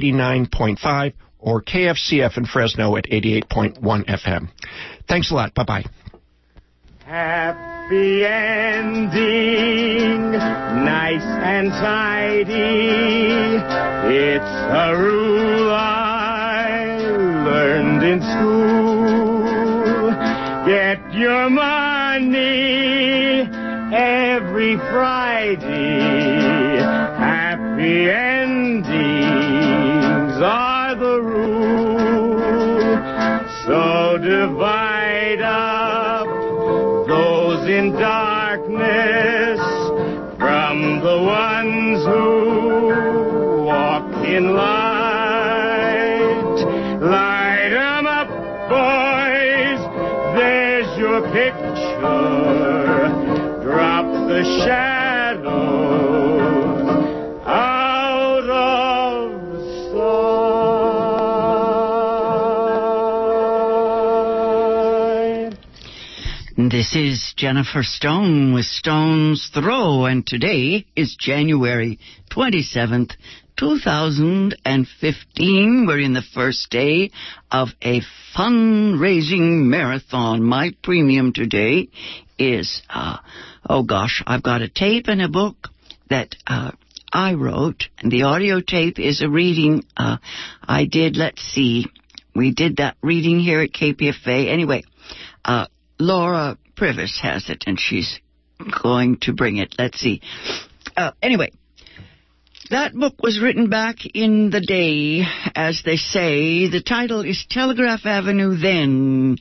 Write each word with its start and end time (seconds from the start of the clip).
89.5 0.00 1.12
or 1.38 1.62
KFCF 1.62 2.36
in 2.38 2.46
Fresno 2.46 2.96
at 2.96 3.04
88.1 3.04 3.78
FM. 3.78 4.48
Thanks 5.06 5.30
a 5.30 5.34
lot. 5.34 5.54
Bye 5.54 5.64
bye. 5.64 5.84
Happy 7.04 8.24
ending, 8.24 9.12
nice 10.32 11.22
and 11.22 11.70
tidy. 11.70 12.50
It's 14.16 14.44
a 14.44 14.96
rule 14.98 15.70
I 15.70 16.96
learned 17.44 18.02
in 18.02 18.22
school. 18.22 19.44
Get 20.66 21.12
your 21.12 21.50
money 21.50 23.42
every 23.94 24.76
Friday. 24.78 26.00
Happy 27.18 28.10
endings 28.10 28.33
divide 34.24 35.42
up 35.42 36.26
those 37.06 37.68
in 37.68 37.92
darkness 37.92 39.60
from 40.38 41.00
the 41.00 41.18
ones 41.22 42.04
who 42.06 43.64
walk 43.66 44.26
in 44.26 44.54
light. 44.56 44.73
Is 67.14 67.34
Jennifer 67.36 67.82
Stone 67.84 68.54
with 68.54 68.64
Stone's 68.64 69.48
Throw, 69.54 70.06
and 70.06 70.26
today 70.26 70.84
is 70.96 71.14
January 71.16 72.00
27th, 72.32 73.12
2015. 73.56 75.86
We're 75.86 76.00
in 76.00 76.12
the 76.12 76.24
first 76.34 76.70
day 76.70 77.12
of 77.52 77.68
a 77.80 78.00
fundraising 78.36 79.66
marathon. 79.66 80.42
My 80.42 80.72
premium 80.82 81.32
today 81.32 81.88
is, 82.36 82.82
uh, 82.90 83.18
oh 83.70 83.84
gosh, 83.84 84.20
I've 84.26 84.42
got 84.42 84.62
a 84.62 84.68
tape 84.68 85.06
and 85.06 85.22
a 85.22 85.28
book 85.28 85.68
that, 86.10 86.34
uh, 86.48 86.72
I 87.12 87.34
wrote, 87.34 87.84
and 88.00 88.10
the 88.10 88.24
audio 88.24 88.60
tape 88.60 88.98
is 88.98 89.22
a 89.22 89.28
reading, 89.28 89.84
uh, 89.96 90.16
I 90.64 90.86
did, 90.86 91.16
let's 91.16 91.42
see, 91.42 91.86
we 92.34 92.52
did 92.52 92.78
that 92.78 92.96
reading 93.04 93.38
here 93.38 93.60
at 93.60 93.70
KPFA. 93.70 94.48
Anyway, 94.48 94.82
uh, 95.44 95.66
Laura 96.00 96.58
Prives 96.76 97.20
has 97.22 97.48
it, 97.50 97.64
and 97.66 97.78
she's 97.78 98.20
going 98.82 99.18
to 99.22 99.32
bring 99.32 99.58
it. 99.58 99.74
Let's 99.78 99.98
see. 100.00 100.20
Uh, 100.96 101.12
anyway, 101.22 101.50
that 102.70 102.94
book 102.94 103.22
was 103.22 103.40
written 103.40 103.68
back 103.68 103.96
in 104.14 104.50
the 104.50 104.60
day, 104.60 105.24
as 105.54 105.82
they 105.84 105.96
say. 105.96 106.68
The 106.68 106.82
title 106.82 107.20
is 107.20 107.44
Telegraph 107.48 108.06
Avenue 108.06 108.56
Then. 108.56 109.36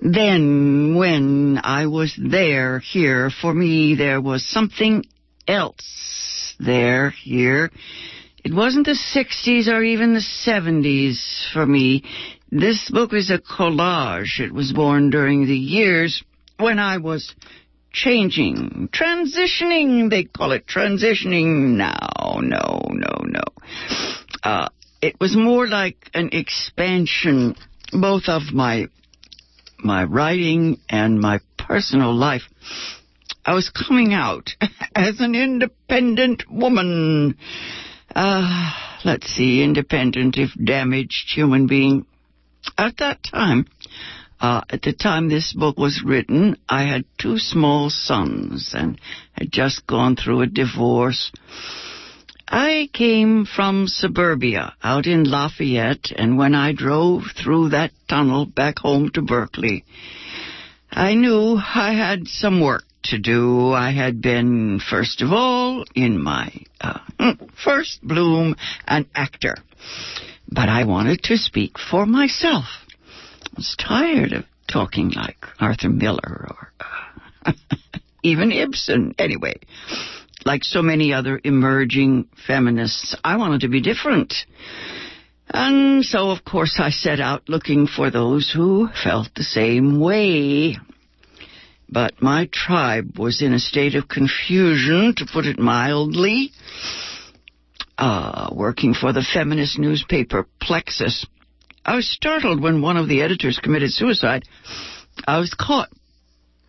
Then, 0.00 0.94
when 0.96 1.60
I 1.62 1.86
was 1.86 2.18
there, 2.18 2.78
here, 2.78 3.30
for 3.30 3.52
me, 3.52 3.96
there 3.96 4.20
was 4.20 4.46
something 4.46 5.04
else 5.46 6.54
there, 6.58 7.10
here. 7.10 7.70
It 8.44 8.54
wasn't 8.54 8.86
the 8.86 8.98
60s 9.14 9.68
or 9.68 9.82
even 9.82 10.14
the 10.14 10.24
70s 10.46 11.52
for 11.52 11.66
me. 11.66 12.02
This 12.50 12.90
book 12.90 13.12
is 13.12 13.30
a 13.30 13.38
collage. 13.38 14.40
It 14.40 14.52
was 14.52 14.72
born 14.72 15.10
during 15.10 15.46
the 15.46 15.56
years 15.56 16.22
when 16.58 16.78
I 16.78 16.98
was 16.98 17.34
changing, 17.92 18.88
transitioning. 18.92 20.10
They 20.10 20.24
call 20.24 20.52
it 20.52 20.66
transitioning 20.66 21.76
now. 21.76 22.40
No, 22.40 22.80
no, 22.90 23.16
no. 23.24 23.42
Uh, 24.42 24.68
it 25.00 25.18
was 25.20 25.36
more 25.36 25.66
like 25.66 26.10
an 26.12 26.30
expansion, 26.32 27.56
both 27.92 28.24
of 28.28 28.52
my 28.52 28.88
my 29.78 30.04
writing 30.04 30.78
and 30.88 31.20
my 31.20 31.40
personal 31.58 32.14
life. 32.14 32.42
I 33.44 33.54
was 33.54 33.70
coming 33.70 34.14
out 34.14 34.50
as 34.94 35.20
an 35.20 35.34
independent 35.34 36.50
woman. 36.50 37.36
Uh, 38.14 38.72
let's 39.04 39.26
see, 39.28 39.62
independent 39.62 40.36
if 40.38 40.50
damaged 40.62 41.30
human 41.34 41.66
being. 41.66 42.06
At 42.78 42.96
that 42.98 43.22
time, 43.22 43.66
uh, 44.40 44.62
at 44.70 44.82
the 44.82 44.92
time 44.92 45.28
this 45.28 45.52
book 45.52 45.78
was 45.78 46.02
written, 46.04 46.56
I 46.68 46.84
had 46.84 47.04
two 47.18 47.38
small 47.38 47.90
sons 47.90 48.74
and 48.76 49.00
had 49.32 49.52
just 49.52 49.86
gone 49.86 50.16
through 50.16 50.42
a 50.42 50.46
divorce. 50.46 51.32
I 52.46 52.90
came 52.92 53.46
from 53.46 53.88
suburbia 53.88 54.74
out 54.82 55.06
in 55.06 55.24
Lafayette, 55.24 56.12
and 56.14 56.36
when 56.36 56.54
I 56.54 56.72
drove 56.72 57.24
through 57.36 57.70
that 57.70 57.92
tunnel 58.08 58.44
back 58.44 58.78
home 58.78 59.10
to 59.14 59.22
Berkeley, 59.22 59.84
I 60.90 61.14
knew 61.14 61.56
I 61.56 61.94
had 61.94 62.28
some 62.28 62.60
work 62.60 62.84
to 63.04 63.18
do. 63.18 63.72
I 63.72 63.92
had 63.92 64.20
been, 64.20 64.78
first 64.78 65.22
of 65.22 65.32
all, 65.32 65.84
in 65.94 66.22
my 66.22 66.52
uh, 66.80 67.00
first 67.64 68.02
bloom, 68.02 68.56
an 68.86 69.06
actor. 69.14 69.56
But 70.48 70.68
I 70.68 70.84
wanted 70.84 71.22
to 71.24 71.36
speak 71.36 71.78
for 71.78 72.06
myself. 72.06 72.66
Was 73.56 73.76
tired 73.78 74.32
of 74.32 74.44
talking 74.68 75.10
like 75.10 75.36
Arthur 75.60 75.88
Miller 75.88 76.46
or 76.48 76.72
uh, 77.44 77.52
even 78.22 78.50
Ibsen. 78.50 79.14
Anyway, 79.18 79.60
like 80.44 80.64
so 80.64 80.82
many 80.82 81.12
other 81.12 81.40
emerging 81.44 82.28
feminists, 82.46 83.14
I 83.22 83.36
wanted 83.36 83.60
to 83.60 83.68
be 83.68 83.80
different. 83.80 84.34
And 85.48 86.04
so, 86.04 86.30
of 86.30 86.44
course, 86.44 86.80
I 86.82 86.90
set 86.90 87.20
out 87.20 87.48
looking 87.48 87.86
for 87.86 88.10
those 88.10 88.50
who 88.50 88.88
felt 89.02 89.28
the 89.34 89.44
same 89.44 90.00
way. 90.00 90.76
But 91.88 92.20
my 92.20 92.48
tribe 92.50 93.18
was 93.18 93.42
in 93.42 93.52
a 93.52 93.58
state 93.58 93.94
of 93.94 94.08
confusion, 94.08 95.14
to 95.16 95.26
put 95.32 95.46
it 95.46 95.58
mildly. 95.58 96.50
Uh, 97.96 98.48
working 98.52 98.94
for 98.94 99.12
the 99.12 99.24
feminist 99.32 99.78
newspaper 99.78 100.48
Plexus, 100.60 101.24
I 101.84 101.96
was 101.96 102.08
startled 102.08 102.62
when 102.62 102.80
one 102.80 102.96
of 102.96 103.08
the 103.08 103.22
editors 103.22 103.60
committed 103.62 103.90
suicide. 103.90 104.44
I 105.26 105.38
was 105.38 105.54
caught 105.54 105.90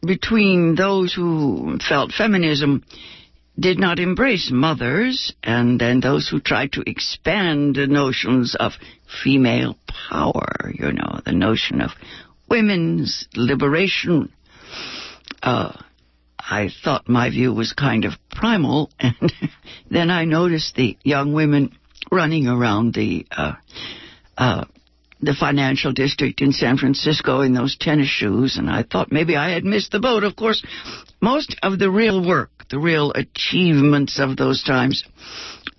between 0.05 0.75
those 0.75 1.13
who 1.13 1.77
felt 1.87 2.11
feminism 2.11 2.83
did 3.57 3.79
not 3.79 3.99
embrace 3.99 4.49
mothers 4.51 5.33
and 5.41 5.79
then 5.79 6.01
those 6.01 6.27
who 6.27 6.39
tried 6.41 6.73
to 6.73 6.83
expand 6.85 7.75
the 7.75 7.87
notions 7.87 8.55
of 8.59 8.73
female 9.23 9.77
power, 10.09 10.71
you 10.73 10.91
know, 10.91 11.21
the 11.25 11.31
notion 11.31 11.81
of 11.81 11.91
women's 12.49 13.27
liberation. 13.35 14.31
Uh, 15.41 15.71
I 16.37 16.69
thought 16.83 17.07
my 17.07 17.29
view 17.29 17.53
was 17.53 17.73
kind 17.73 18.05
of 18.05 18.13
primal, 18.29 18.91
and 18.99 19.33
then 19.89 20.11
I 20.11 20.25
noticed 20.25 20.75
the 20.75 20.97
young 21.03 21.33
women 21.33 21.75
running 22.11 22.47
around 22.47 22.93
the 22.93 23.25
uh, 23.31 23.53
uh, 24.37 24.65
the 25.21 25.33
financial 25.33 25.93
district 25.93 26.41
in 26.41 26.51
San 26.51 26.77
Francisco 26.77 27.41
in 27.41 27.53
those 27.53 27.77
tennis 27.77 28.07
shoes, 28.07 28.57
and 28.57 28.69
I 28.69 28.83
thought 28.83 29.11
maybe 29.11 29.35
I 29.35 29.51
had 29.51 29.63
missed 29.63 29.91
the 29.91 29.99
boat. 29.99 30.23
Of 30.23 30.35
course, 30.35 30.63
most 31.21 31.55
of 31.63 31.79
the 31.79 31.89
real 31.89 32.25
work, 32.25 32.51
the 32.69 32.79
real 32.79 33.11
achievements 33.13 34.19
of 34.19 34.37
those 34.37 34.63
times, 34.63 35.03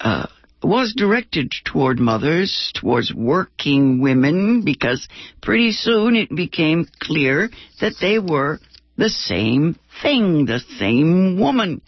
uh, 0.01 0.27
was 0.63 0.95
directed 0.97 1.53
toward 1.65 1.99
mothers, 1.99 2.73
towards 2.75 3.13
working 3.15 4.01
women, 4.01 4.63
because 4.65 5.07
pretty 5.43 5.73
soon 5.73 6.17
it 6.17 6.35
became 6.35 6.87
clear 7.01 7.51
that 7.81 7.95
they 8.01 8.19
were 8.19 8.59
the 8.97 9.11
same 9.11 9.79
thing, 10.03 10.47
the 10.47 10.61
same 10.79 11.39
woman, 11.39 11.83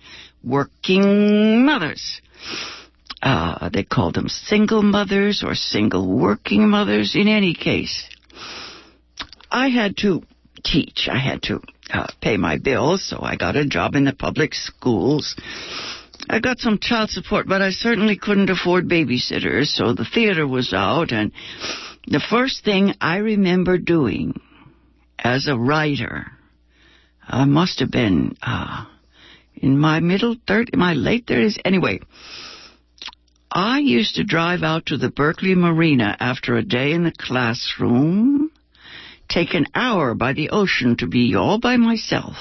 working 0.44 1.64
mothers. 1.64 2.20
Uh, 3.20 3.68
they 3.72 3.82
called 3.82 4.14
them 4.14 4.28
single 4.28 4.82
mothers 4.82 5.42
or 5.44 5.54
single 5.54 6.06
working 6.08 6.68
mothers. 6.68 7.16
In 7.16 7.26
any 7.26 7.54
case, 7.54 8.08
I 9.50 9.68
had 9.68 9.96
to 9.98 10.22
teach. 10.64 11.08
I 11.10 11.18
had 11.18 11.42
to 11.44 11.60
uh, 11.92 12.06
pay 12.20 12.36
my 12.36 12.58
bills, 12.58 13.04
so 13.04 13.20
I 13.20 13.36
got 13.36 13.56
a 13.56 13.66
job 13.66 13.94
in 13.94 14.04
the 14.04 14.12
public 14.12 14.54
schools. 14.54 15.34
I 16.30 16.40
got 16.40 16.58
some 16.58 16.78
child 16.80 17.10
support, 17.10 17.48
but 17.48 17.62
I 17.62 17.70
certainly 17.70 18.16
couldn't 18.16 18.50
afford 18.50 18.88
babysitters, 18.88 19.68
so 19.68 19.94
the 19.94 20.04
theater 20.04 20.46
was 20.46 20.72
out, 20.72 21.10
and 21.10 21.32
the 22.06 22.20
first 22.20 22.64
thing 22.64 22.94
I 23.00 23.16
remember 23.18 23.78
doing 23.78 24.40
as 25.18 25.48
a 25.48 25.56
writer, 25.56 26.26
I 27.26 27.44
must 27.44 27.80
have 27.80 27.90
been 27.90 28.36
uh, 28.42 28.84
in 29.56 29.78
my 29.78 30.00
middle 30.00 30.36
third, 30.46 30.70
my 30.74 30.94
late 30.94 31.26
thirties. 31.26 31.58
Anyway, 31.64 32.00
I 33.50 33.78
used 33.78 34.16
to 34.16 34.24
drive 34.24 34.62
out 34.62 34.86
to 34.86 34.96
the 34.96 35.10
Berkeley 35.10 35.54
Marina 35.54 36.16
after 36.20 36.56
a 36.56 36.62
day 36.62 36.92
in 36.92 37.04
the 37.04 37.12
classroom, 37.16 38.50
take 39.28 39.54
an 39.54 39.66
hour 39.74 40.14
by 40.14 40.34
the 40.34 40.50
ocean 40.50 40.96
to 40.98 41.06
be 41.06 41.34
all 41.34 41.58
by 41.58 41.76
myself 41.76 42.36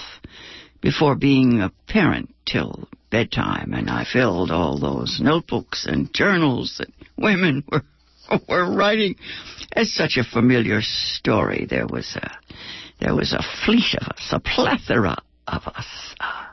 before 0.82 1.16
being 1.16 1.62
a 1.62 1.72
parent 1.88 2.34
till 2.46 2.88
bedtime, 3.10 3.74
and 3.74 3.90
I 3.90 4.06
filled 4.06 4.52
all 4.52 4.80
those 4.80 5.20
notebooks 5.22 5.86
and 5.86 6.14
journals 6.14 6.76
that 6.80 6.90
women 7.18 7.64
were 7.72 7.84
were 8.48 8.76
writing. 8.76 9.16
It's 9.76 9.96
such 9.96 10.18
a 10.18 10.24
familiar 10.24 10.82
story. 10.82 11.66
There 11.70 11.88
was 11.88 12.16
a 12.16 12.32
there 13.00 13.16
was 13.16 13.34
a 13.34 13.44
fleet 13.66 13.96
of 14.00 14.08
us, 14.08 14.30
a 14.32 14.40
plethora 14.40 15.18
of 15.48 15.68
us, 15.68 15.86
uh, 16.20 16.46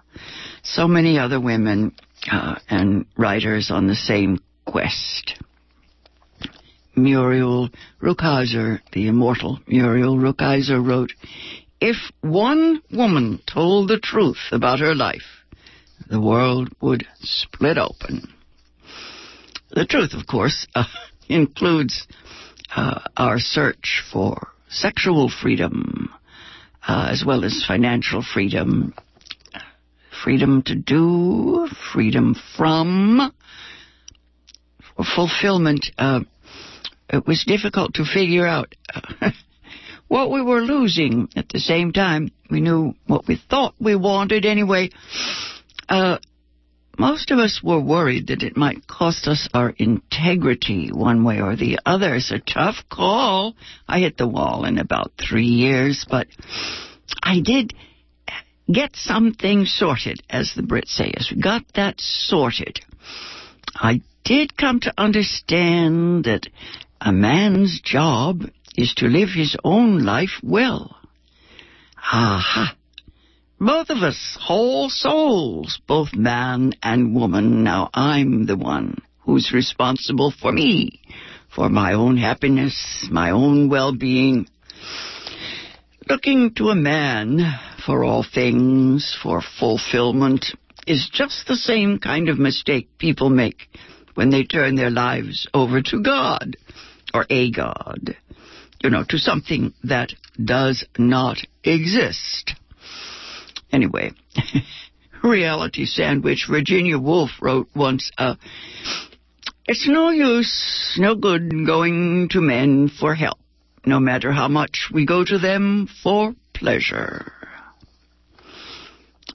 so 0.62 0.86
many 0.86 1.18
other 1.18 1.40
women 1.40 1.92
uh, 2.30 2.56
and 2.68 3.06
writers 3.16 3.70
on 3.70 3.86
the 3.86 3.94
same 3.94 4.38
quest. 4.66 5.42
Muriel 6.96 7.70
Rukeyser, 8.00 8.80
the 8.92 9.08
immortal 9.08 9.58
Muriel 9.66 10.16
Rukeyser, 10.16 10.84
wrote, 10.84 11.12
If 11.80 11.96
one 12.20 12.82
woman 12.92 13.40
told 13.52 13.88
the 13.88 13.98
truth 13.98 14.38
about 14.52 14.78
her 14.80 14.94
life, 14.94 15.44
the 16.08 16.20
world 16.20 16.70
would 16.80 17.06
split 17.20 17.78
open. 17.78 18.32
The 19.70 19.86
truth, 19.86 20.14
of 20.14 20.26
course, 20.26 20.66
uh, 20.74 20.84
includes 21.28 22.06
uh, 22.74 23.00
our 23.16 23.38
search 23.38 24.02
for 24.12 24.48
sexual 24.68 25.28
freedom, 25.30 26.10
uh, 26.86 27.08
as 27.10 27.24
well 27.26 27.44
as 27.44 27.64
financial 27.66 28.22
freedom, 28.22 28.94
freedom 30.24 30.62
to 30.62 30.74
do, 30.74 31.68
freedom 31.92 32.34
from, 32.56 33.30
fulfillment. 35.14 35.86
Uh, 35.98 36.20
it 37.10 37.26
was 37.26 37.44
difficult 37.46 37.94
to 37.94 38.04
figure 38.04 38.46
out 38.46 38.74
what 40.08 40.30
we 40.30 40.40
were 40.40 40.62
losing. 40.62 41.28
At 41.36 41.50
the 41.50 41.60
same 41.60 41.92
time, 41.92 42.30
we 42.50 42.62
knew 42.62 42.94
what 43.06 43.28
we 43.28 43.38
thought 43.50 43.74
we 43.78 43.94
wanted 43.94 44.46
anyway. 44.46 44.88
Uh, 45.90 46.16
most 46.98 47.30
of 47.30 47.38
us 47.38 47.60
were 47.62 47.80
worried 47.80 48.28
that 48.28 48.42
it 48.42 48.56
might 48.56 48.86
cost 48.86 49.26
us 49.26 49.48
our 49.52 49.74
integrity 49.76 50.90
one 50.90 51.24
way 51.24 51.40
or 51.40 51.54
the 51.54 51.80
other. 51.84 52.14
It's 52.14 52.30
a 52.30 52.38
tough 52.38 52.76
call. 52.90 53.56
I 53.86 53.98
hit 54.00 54.16
the 54.16 54.28
wall 54.28 54.64
in 54.64 54.78
about 54.78 55.12
three 55.18 55.44
years, 55.44 56.06
but 56.08 56.28
I 57.22 57.40
did 57.40 57.74
get 58.72 58.96
something 58.96 59.66
sorted, 59.66 60.22
as 60.30 60.54
the 60.54 60.62
Brits 60.62 60.88
say. 60.88 61.12
Yes, 61.16 61.30
we 61.34 61.40
got 61.40 61.62
that 61.74 62.00
sorted. 62.00 62.80
I 63.74 64.00
did 64.24 64.56
come 64.56 64.80
to 64.80 64.94
understand 64.96 66.24
that 66.24 66.46
a 67.00 67.12
man's 67.12 67.80
job 67.80 68.44
is 68.76 68.94
to 68.94 69.06
live 69.06 69.28
his 69.30 69.56
own 69.64 70.04
life 70.04 70.40
well. 70.42 70.96
Aha. 72.12 72.76
Both 73.60 73.90
of 73.90 73.98
us, 73.98 74.36
whole 74.40 74.90
souls, 74.90 75.80
both 75.86 76.14
man 76.14 76.74
and 76.82 77.14
woman. 77.14 77.62
Now 77.62 77.90
I'm 77.94 78.46
the 78.46 78.56
one 78.56 78.98
who's 79.20 79.52
responsible 79.52 80.30
for 80.30 80.52
me, 80.52 81.00
for 81.54 81.68
my 81.68 81.94
own 81.94 82.16
happiness, 82.16 83.08
my 83.10 83.30
own 83.30 83.68
well-being. 83.68 84.48
Looking 86.08 86.52
to 86.56 86.68
a 86.68 86.74
man 86.74 87.40
for 87.86 88.04
all 88.04 88.22
things, 88.22 89.16
for 89.22 89.40
fulfillment, 89.58 90.46
is 90.86 91.08
just 91.10 91.46
the 91.46 91.56
same 91.56 91.98
kind 91.98 92.28
of 92.28 92.38
mistake 92.38 92.88
people 92.98 93.30
make 93.30 93.68
when 94.14 94.28
they 94.28 94.44
turn 94.44 94.74
their 94.74 94.90
lives 94.90 95.48
over 95.54 95.80
to 95.80 96.02
God, 96.02 96.56
or 97.14 97.24
a 97.30 97.50
God, 97.50 98.16
you 98.82 98.90
know, 98.90 99.04
to 99.08 99.18
something 99.18 99.72
that 99.82 100.12
does 100.42 100.84
not 100.98 101.38
exist. 101.64 102.54
Anyway, 103.72 104.12
reality 105.22 105.86
sandwich. 105.86 106.46
Virginia 106.50 106.98
Woolf 106.98 107.30
wrote 107.40 107.68
once, 107.74 108.10
uh, 108.18 108.34
it's 109.66 109.88
no 109.88 110.10
use, 110.10 110.96
no 110.98 111.14
good 111.14 111.50
going 111.66 112.28
to 112.30 112.42
men 112.42 112.88
for 112.88 113.14
help, 113.14 113.38
no 113.86 114.00
matter 114.00 114.32
how 114.32 114.48
much 114.48 114.90
we 114.92 115.06
go 115.06 115.24
to 115.24 115.38
them 115.38 115.88
for 116.02 116.34
pleasure. 116.52 117.32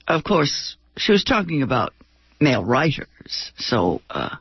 Of 0.06 0.24
course, 0.24 0.76
she 0.96 1.12
was 1.12 1.24
talking 1.24 1.62
about 1.62 1.92
male 2.40 2.64
writers, 2.64 3.52
so, 3.56 4.02
uh, 4.10 4.36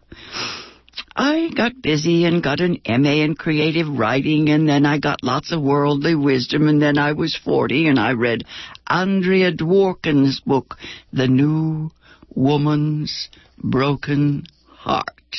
I 1.15 1.50
got 1.56 1.81
busy 1.81 2.25
and 2.25 2.41
got 2.41 2.59
an 2.59 2.79
MA 2.88 3.23
in 3.23 3.35
creative 3.35 3.88
writing, 3.88 4.50
and 4.50 4.67
then 4.67 4.85
I 4.85 5.00
got 5.00 5.23
lots 5.23 5.51
of 5.51 5.61
worldly 5.61 6.15
wisdom, 6.15 6.67
and 6.67 6.81
then 6.81 6.97
I 6.97 7.13
was 7.13 7.35
40 7.35 7.88
and 7.88 8.00
I 8.00 8.13
read 8.13 8.45
Andrea 8.88 9.51
Dworkin's 9.51 10.39
book, 10.39 10.77
The 11.12 11.27
New 11.27 11.91
Woman's 12.33 13.29
Broken 13.57 14.45
Heart. 14.67 15.35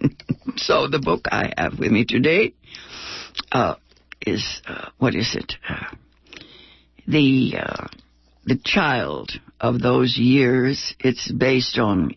so 0.56 0.88
the 0.88 1.00
book 1.00 1.26
I 1.30 1.52
have 1.56 1.78
with 1.78 1.90
me 1.90 2.04
today 2.04 2.54
uh, 3.52 3.74
is, 4.20 4.62
uh, 4.66 4.90
what 4.98 5.14
is 5.14 5.34
it? 5.34 5.54
Uh, 5.68 5.94
the, 7.06 7.54
uh, 7.58 7.86
the 8.44 8.58
child 8.62 9.32
of 9.60 9.80
those 9.80 10.16
years. 10.16 10.94
It's 11.00 11.30
based 11.30 11.78
on 11.78 12.16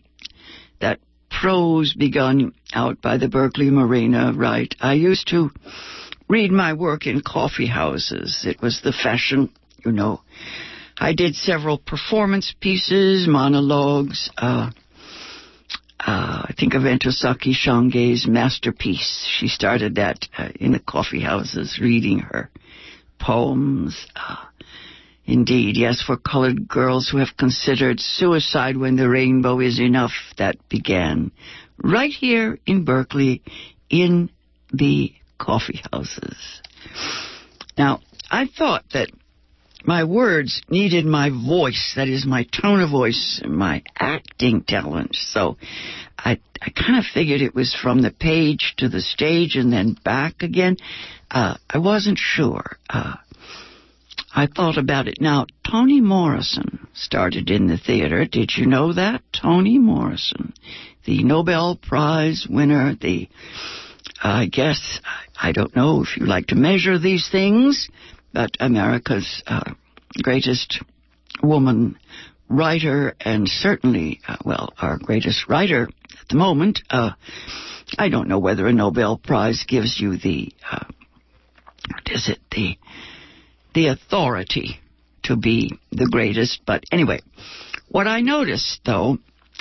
that 0.80 1.00
prose 1.30 1.94
begun 1.94 2.52
out 2.72 3.00
by 3.00 3.18
the 3.18 3.28
Berkeley 3.28 3.70
Marina, 3.70 4.32
right? 4.34 4.74
I 4.80 4.94
used 4.94 5.28
to 5.28 5.50
read 6.28 6.50
my 6.50 6.74
work 6.74 7.06
in 7.06 7.22
coffee 7.22 7.66
houses. 7.66 8.44
It 8.46 8.60
was 8.60 8.80
the 8.82 8.92
fashion, 8.92 9.50
you 9.84 9.92
know. 9.92 10.20
I 10.98 11.14
did 11.14 11.36
several 11.36 11.78
performance 11.78 12.54
pieces, 12.60 13.26
monologues. 13.28 14.30
Uh, 14.36 14.70
uh, 16.00 16.46
I 16.48 16.54
think 16.58 16.74
of 16.74 16.82
Ntozake 16.82 17.52
Shange's 17.52 18.26
masterpiece. 18.26 19.28
She 19.38 19.48
started 19.48 19.96
that 19.96 20.28
uh, 20.36 20.48
in 20.60 20.72
the 20.72 20.78
coffee 20.78 21.20
houses, 21.22 21.78
reading 21.80 22.20
her 22.20 22.50
poems. 23.18 24.06
Uh, 24.14 24.36
Indeed, 25.28 25.76
yes, 25.76 26.00
for 26.00 26.16
colored 26.16 26.66
girls 26.68 27.10
who 27.10 27.18
have 27.18 27.36
considered 27.36 28.00
suicide 28.00 28.78
when 28.78 28.96
the 28.96 29.10
rainbow 29.10 29.60
is 29.60 29.78
enough, 29.78 30.12
that 30.38 30.56
began 30.70 31.32
right 31.76 32.10
here 32.10 32.58
in 32.64 32.86
Berkeley 32.86 33.42
in 33.90 34.30
the 34.72 35.12
coffee 35.36 35.82
houses. 35.92 36.62
Now, 37.76 38.00
I 38.30 38.46
thought 38.46 38.84
that 38.94 39.10
my 39.84 40.04
words 40.04 40.62
needed 40.68 41.04
my 41.06 41.30
voice, 41.30 41.94
that 41.96 42.08
is 42.08 42.26
my 42.26 42.44
tone 42.44 42.80
of 42.80 42.90
voice, 42.90 43.40
my 43.46 43.82
acting 43.96 44.62
talent. 44.62 45.14
So 45.14 45.56
I, 46.18 46.40
I 46.60 46.70
kind 46.70 46.98
of 46.98 47.04
figured 47.04 47.40
it 47.40 47.54
was 47.54 47.74
from 47.74 48.02
the 48.02 48.10
page 48.10 48.74
to 48.78 48.88
the 48.88 49.00
stage 49.00 49.56
and 49.56 49.72
then 49.72 49.96
back 50.04 50.42
again. 50.42 50.76
Uh, 51.30 51.54
I 51.70 51.78
wasn't 51.78 52.18
sure. 52.18 52.76
Uh, 52.88 53.14
I 54.34 54.46
thought 54.46 54.78
about 54.78 55.08
it. 55.08 55.20
Now, 55.20 55.46
Toni 55.68 56.00
Morrison 56.00 56.86
started 56.94 57.50
in 57.50 57.66
the 57.66 57.78
theater. 57.78 58.24
Did 58.24 58.52
you 58.56 58.66
know 58.66 58.92
that? 58.92 59.22
Toni 59.32 59.78
Morrison, 59.78 60.52
the 61.04 61.22
Nobel 61.22 61.76
Prize 61.76 62.46
winner, 62.48 62.94
the, 63.00 63.28
I 64.22 64.46
guess, 64.46 65.00
I 65.40 65.52
don't 65.52 65.74
know 65.74 66.02
if 66.02 66.16
you 66.16 66.26
like 66.26 66.48
to 66.48 66.56
measure 66.56 66.98
these 66.98 67.28
things, 67.30 67.88
but 68.32 68.50
America's 68.60 69.42
uh, 69.46 69.72
greatest 70.22 70.82
woman 71.42 71.98
writer 72.48 73.14
and 73.20 73.48
certainly, 73.48 74.20
uh, 74.26 74.36
well, 74.44 74.72
our 74.78 74.98
greatest 74.98 75.48
writer 75.48 75.88
at 76.20 76.28
the 76.28 76.36
moment. 76.36 76.80
Uh, 76.90 77.10
I 77.98 78.08
don't 78.08 78.28
know 78.28 78.38
whether 78.38 78.66
a 78.66 78.72
Nobel 78.72 79.18
Prize 79.18 79.64
gives 79.66 80.00
you 80.00 80.16
the, 80.16 80.52
uh, 80.70 80.84
what 81.90 82.10
is 82.10 82.28
it, 82.28 82.38
the 82.50 82.76
the 83.74 83.88
authority 83.88 84.80
to 85.22 85.36
be 85.36 85.78
the 85.92 86.08
greatest. 86.10 86.62
But 86.66 86.84
anyway, 86.90 87.20
what 87.88 88.08
I 88.08 88.20
noticed 88.20 88.80
though 88.84 89.18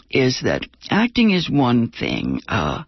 is 0.09 0.41
that 0.43 0.63
acting 0.89 1.31
is 1.31 1.49
one 1.49 1.91
thing, 1.91 2.41
uh, 2.47 2.83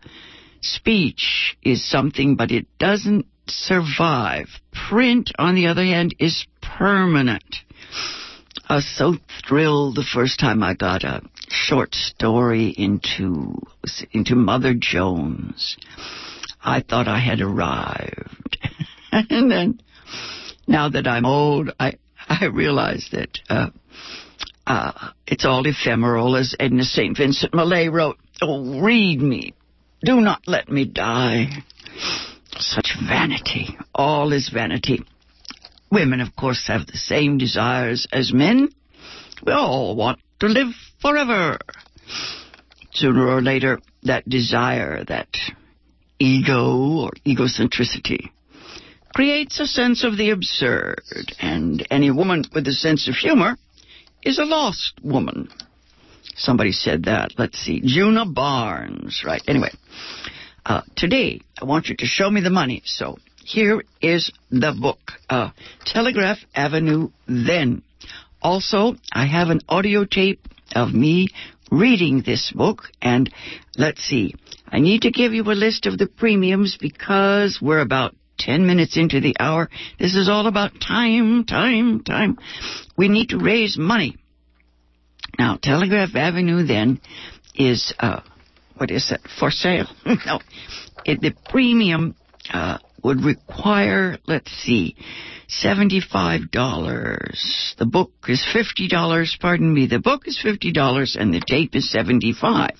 speech 0.61 1.57
is 1.61 1.87
something, 1.87 2.35
but 2.35 2.51
it 2.51 2.65
doesn't 2.79 3.25
survive. 3.49 4.47
Print, 4.89 5.31
on 5.37 5.55
the 5.55 5.67
other 5.67 5.83
hand, 5.83 6.15
is 6.19 6.45
permanent. 6.61 7.57
I 8.67 8.75
was 8.75 8.87
so 8.87 9.15
thrilled 9.47 9.95
the 9.95 10.03
first 10.03 10.39
time 10.39 10.61
I 10.61 10.75
got 10.75 11.03
a 11.03 11.21
short 11.49 11.95
story 11.95 12.73
into 12.77 13.55
into 14.11 14.35
Mother 14.35 14.75
Jones. 14.79 15.75
I 16.63 16.81
thought 16.81 17.07
I 17.07 17.19
had 17.19 17.41
arrived. 17.41 18.57
and 19.11 19.49
then 19.49 19.81
now 20.67 20.89
that 20.89 21.07
I'm 21.07 21.25
old, 21.25 21.71
I 21.79 21.93
I 22.27 22.45
realize 22.45 23.09
that 23.11 23.39
uh, 23.49 23.69
uh, 24.67 25.09
it's 25.25 25.45
all 25.45 25.65
ephemeral, 25.65 26.35
as 26.35 26.55
Edna 26.59 26.83
St. 26.83 27.17
Vincent 27.17 27.53
Millay 27.53 27.89
wrote. 27.89 28.17
Oh, 28.41 28.79
read 28.79 29.19
me, 29.19 29.53
do 30.03 30.21
not 30.21 30.43
let 30.47 30.69
me 30.69 30.85
die. 30.85 31.63
Such 32.59 32.97
vanity. 33.07 33.77
All 33.95 34.33
is 34.33 34.49
vanity. 34.49 35.03
Women, 35.91 36.19
of 36.19 36.35
course, 36.35 36.67
have 36.67 36.85
the 36.85 36.97
same 36.97 37.37
desires 37.37 38.05
as 38.11 38.33
men. 38.33 38.69
We 39.45 39.53
all 39.53 39.95
want 39.95 40.19
to 40.41 40.47
live 40.47 40.67
forever. 41.01 41.57
Sooner 42.93 43.27
or 43.27 43.41
later, 43.41 43.79
that 44.03 44.27
desire, 44.27 45.03
that 45.05 45.29
ego 46.19 47.03
or 47.03 47.11
egocentricity, 47.25 48.29
creates 49.15 49.59
a 49.59 49.65
sense 49.65 50.03
of 50.03 50.17
the 50.17 50.31
absurd, 50.31 51.01
and 51.39 51.85
any 51.89 52.11
woman 52.11 52.43
with 52.53 52.67
a 52.67 52.73
sense 52.73 53.07
of 53.07 53.15
humor 53.15 53.57
is 54.21 54.37
a 54.37 54.43
lost 54.43 54.93
woman. 55.01 55.49
Somebody 56.35 56.73
said 56.73 57.05
that. 57.05 57.31
Let's 57.37 57.57
see. 57.57 57.81
Djuna 57.81 58.33
Barnes, 58.33 59.23
right. 59.25 59.41
Anyway, 59.47 59.71
uh, 60.65 60.81
today 60.95 61.41
I 61.61 61.65
want 61.65 61.87
you 61.87 61.95
to 61.97 62.05
show 62.05 62.29
me 62.29 62.41
the 62.41 62.49
money. 62.49 62.81
So 62.85 63.17
here 63.43 63.83
is 64.01 64.31
the 64.51 64.75
book, 64.79 64.99
uh, 65.29 65.51
Telegraph 65.85 66.37
Avenue 66.53 67.09
Then. 67.27 67.83
Also, 68.41 68.95
I 69.11 69.25
have 69.25 69.49
an 69.49 69.61
audio 69.67 70.05
tape 70.05 70.41
of 70.75 70.93
me 70.93 71.27
reading 71.71 72.23
this 72.25 72.51
book, 72.51 72.83
and 73.01 73.29
let's 73.77 74.01
see. 74.03 74.35
I 74.67 74.79
need 74.79 75.01
to 75.01 75.11
give 75.11 75.33
you 75.33 75.43
a 75.43 75.53
list 75.53 75.85
of 75.85 75.97
the 75.97 76.07
premiums 76.07 76.77
because 76.79 77.59
we're 77.61 77.81
about 77.81 78.15
10 78.37 78.65
minutes 78.65 78.97
into 78.97 79.19
the 79.19 79.35
hour. 79.39 79.69
This 79.99 80.15
is 80.15 80.29
all 80.29 80.47
about 80.47 80.79
time, 80.79 81.43
time, 81.45 82.03
time. 82.03 82.37
We 82.97 83.09
need 83.09 83.29
to 83.29 83.39
raise 83.39 83.77
money. 83.77 84.17
Now, 85.37 85.57
Telegraph 85.61 86.15
Avenue 86.15 86.65
then 86.65 87.01
is, 87.55 87.93
uh, 87.99 88.21
what 88.79 88.91
is 88.91 89.11
it, 89.11 89.21
for 89.39 89.51
sale? 89.51 89.87
no. 90.25 90.39
It, 91.05 91.21
the 91.21 91.33
premium, 91.49 92.15
uh, 92.51 92.77
would 93.03 93.23
require, 93.23 94.17
let's 94.27 94.51
see, 94.51 94.95
$75. 95.63 96.51
The 97.77 97.85
book 97.85 98.11
is 98.27 98.45
$50, 98.53 99.39
pardon 99.39 99.73
me, 99.73 99.87
the 99.87 99.99
book 99.99 100.27
is 100.27 100.39
$50 100.43 101.15
and 101.19 101.33
the 101.33 101.41
tape 101.45 101.75
is 101.75 101.89
75 101.91 102.71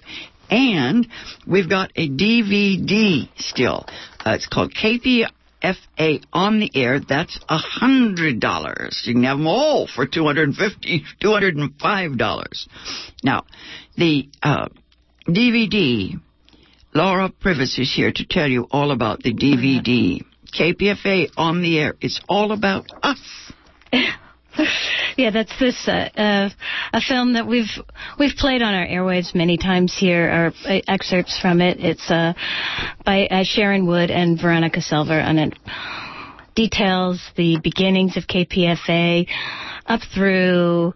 And 0.50 1.08
we've 1.48 1.70
got 1.70 1.92
a 1.96 2.10
DVD 2.10 3.30
still. 3.38 3.86
Uh, 4.26 4.32
it's 4.32 4.48
called 4.48 4.74
KPFA 4.74 6.24
on 6.34 6.60
the 6.60 6.72
air. 6.74 7.00
That's 7.00 7.40
a 7.48 7.60
$100. 7.82 9.08
You 9.08 9.14
can 9.14 9.24
have 9.24 9.38
them 9.38 9.48
all 9.48 9.88
for 9.88 10.06
$250, 10.06 11.04
$205. 11.22 12.68
Now, 13.24 13.46
the 13.96 14.30
uh, 14.44 14.70
DVD 15.28 16.20
Laura 16.94 17.30
Prives 17.30 17.78
is 17.78 17.94
here 17.96 18.12
to 18.12 18.26
tell 18.26 18.48
you 18.48 18.68
all 18.72 18.92
about 18.92 19.22
the 19.22 19.34
DVD. 19.34 20.22
KPFA 20.52 21.30
on 21.38 21.62
the 21.62 21.78
air. 21.78 21.94
It's 22.02 22.20
all 22.28 22.52
about 22.52 22.88
us. 23.04 23.22
yeah, 25.18 25.30
that's 25.30 25.58
this 25.60 25.88
uh, 25.88 26.10
uh, 26.16 26.50
a 26.92 27.02
film 27.02 27.34
that 27.34 27.46
we've 27.46 27.70
we've 28.18 28.36
played 28.36 28.64
on 28.64 28.74
our 28.74 28.88
airwaves 28.88 29.36
many 29.36 29.58
times 29.58 29.96
here. 29.96 30.28
Our 30.28 30.48
uh, 30.66 30.82
excerpts 30.88 31.40
from 31.40 31.62
it. 31.62 31.80
It's 31.80 32.10
uh, 32.10 32.34
by 33.06 33.28
uh, 33.28 33.44
Sharon 33.44 33.86
Wood 33.86 34.10
and 34.10 34.42
Veronica 34.42 34.80
Selver, 34.80 35.22
and 35.22 35.40
it 35.40 35.54
details 36.56 37.22
the 37.36 37.60
beginnings 37.64 38.18
of 38.18 38.26
KPFA 38.26 39.28
up 39.86 40.02
through 40.14 40.94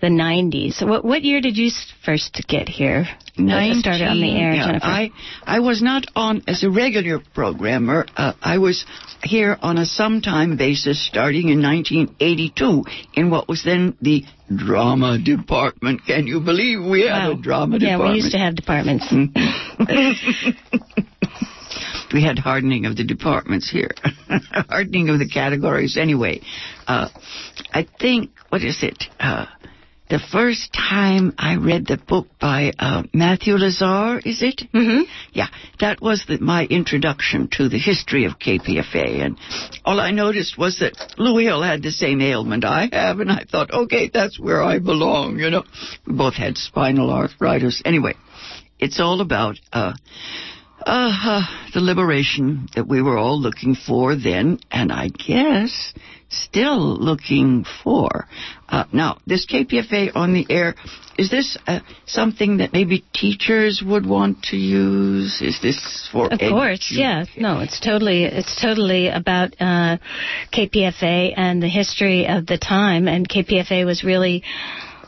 the 0.00 0.08
90s. 0.08 0.86
What, 0.86 1.04
what 1.04 1.22
year 1.22 1.40
did 1.40 1.56
you 1.56 1.70
first 2.04 2.44
get 2.48 2.68
here? 2.68 3.06
19, 3.36 3.80
started 3.80 4.08
on 4.08 4.20
the 4.20 4.30
air, 4.30 4.52
yeah, 4.52 4.66
Jennifer. 4.66 4.86
I, 4.86 5.10
I 5.44 5.60
was 5.60 5.82
not 5.82 6.06
on 6.14 6.42
as 6.46 6.64
a 6.64 6.70
regular 6.70 7.20
programmer. 7.34 8.06
Uh, 8.16 8.32
I 8.40 8.58
was 8.58 8.84
here 9.22 9.56
on 9.60 9.78
a 9.78 9.86
sometime 9.86 10.56
basis 10.56 11.04
starting 11.06 11.48
in 11.48 11.62
1982 11.62 12.84
in 13.14 13.30
what 13.30 13.48
was 13.48 13.62
then 13.64 13.96
the 14.00 14.24
drama 14.54 15.18
department. 15.18 16.02
Can 16.06 16.26
you 16.26 16.40
believe 16.40 16.84
we 16.84 17.02
had 17.02 17.28
wow. 17.28 17.32
a 17.32 17.36
drama 17.36 17.78
yeah, 17.78 17.92
department? 17.92 18.12
we 18.12 18.16
used 18.16 18.32
to 18.32 18.38
have 18.38 18.56
departments. 18.56 19.06
we 22.12 22.22
had 22.22 22.38
hardening 22.38 22.86
of 22.86 22.96
the 22.96 23.04
departments 23.04 23.70
here, 23.70 23.90
hardening 24.68 25.08
of 25.08 25.18
the 25.18 25.28
categories. 25.28 25.96
Anyway, 25.96 26.40
uh, 26.86 27.08
I 27.72 27.86
think 27.98 28.30
what 28.48 28.62
is 28.62 28.82
it? 28.82 29.04
Uh, 29.18 29.46
the 30.10 30.18
first 30.18 30.72
time 30.72 31.32
I 31.38 31.54
read 31.54 31.86
the 31.86 31.96
book 31.96 32.26
by 32.40 32.72
uh, 32.78 33.04
Matthew 33.14 33.54
Lasar, 33.54 34.20
is 34.26 34.42
it? 34.42 34.62
Mm-hmm. 34.74 35.02
Yeah, 35.32 35.46
that 35.78 36.02
was 36.02 36.24
the, 36.26 36.38
my 36.38 36.64
introduction 36.64 37.48
to 37.52 37.68
the 37.68 37.78
history 37.78 38.24
of 38.24 38.38
KPFA, 38.38 39.24
and 39.24 39.38
all 39.84 40.00
I 40.00 40.10
noticed 40.10 40.58
was 40.58 40.80
that 40.80 41.14
Lewis 41.16 41.44
Hill 41.44 41.62
had 41.62 41.82
the 41.82 41.92
same 41.92 42.20
ailment 42.20 42.64
I 42.64 42.88
have, 42.92 43.20
and 43.20 43.30
I 43.30 43.44
thought, 43.48 43.72
okay, 43.72 44.10
that's 44.12 44.38
where 44.38 44.62
I 44.62 44.80
belong. 44.80 45.38
You 45.38 45.50
know, 45.50 45.64
we 46.04 46.14
both 46.14 46.34
had 46.34 46.58
spinal 46.58 47.10
arthritis. 47.12 47.80
Anyway, 47.84 48.14
it's 48.80 49.00
all 49.00 49.20
about. 49.20 49.58
Uh, 49.72 49.92
uh, 50.86 51.42
the 51.74 51.80
liberation 51.80 52.66
that 52.74 52.88
we 52.88 53.02
were 53.02 53.18
all 53.18 53.38
looking 53.38 53.74
for 53.74 54.16
then, 54.16 54.58
and 54.70 54.90
I 54.90 55.08
guess 55.08 55.92
still 56.30 56.96
looking 56.98 57.64
for. 57.82 58.26
Uh, 58.70 58.84
now, 58.92 59.18
this 59.26 59.46
KPFA 59.46 60.12
on 60.14 60.32
the 60.32 60.46
air, 60.48 60.76
is 61.18 61.28
this 61.28 61.58
uh, 61.66 61.80
something 62.06 62.58
that 62.58 62.72
maybe 62.72 63.04
teachers 63.12 63.82
would 63.84 64.06
want 64.06 64.44
to 64.44 64.56
use? 64.56 65.42
Is 65.42 65.60
this 65.60 66.08
for? 66.12 66.32
Of 66.32 66.38
course, 66.38 66.92
yeah. 66.94 67.24
No, 67.36 67.60
it's 67.60 67.80
totally 67.80 68.24
it's 68.24 68.60
totally 68.60 69.08
about 69.08 69.54
uh, 69.58 69.98
KPFA 70.52 71.34
and 71.36 71.60
the 71.60 71.68
history 71.68 72.26
of 72.26 72.46
the 72.46 72.58
time, 72.58 73.08
and 73.08 73.28
KPFA 73.28 73.84
was 73.84 74.04
really 74.04 74.44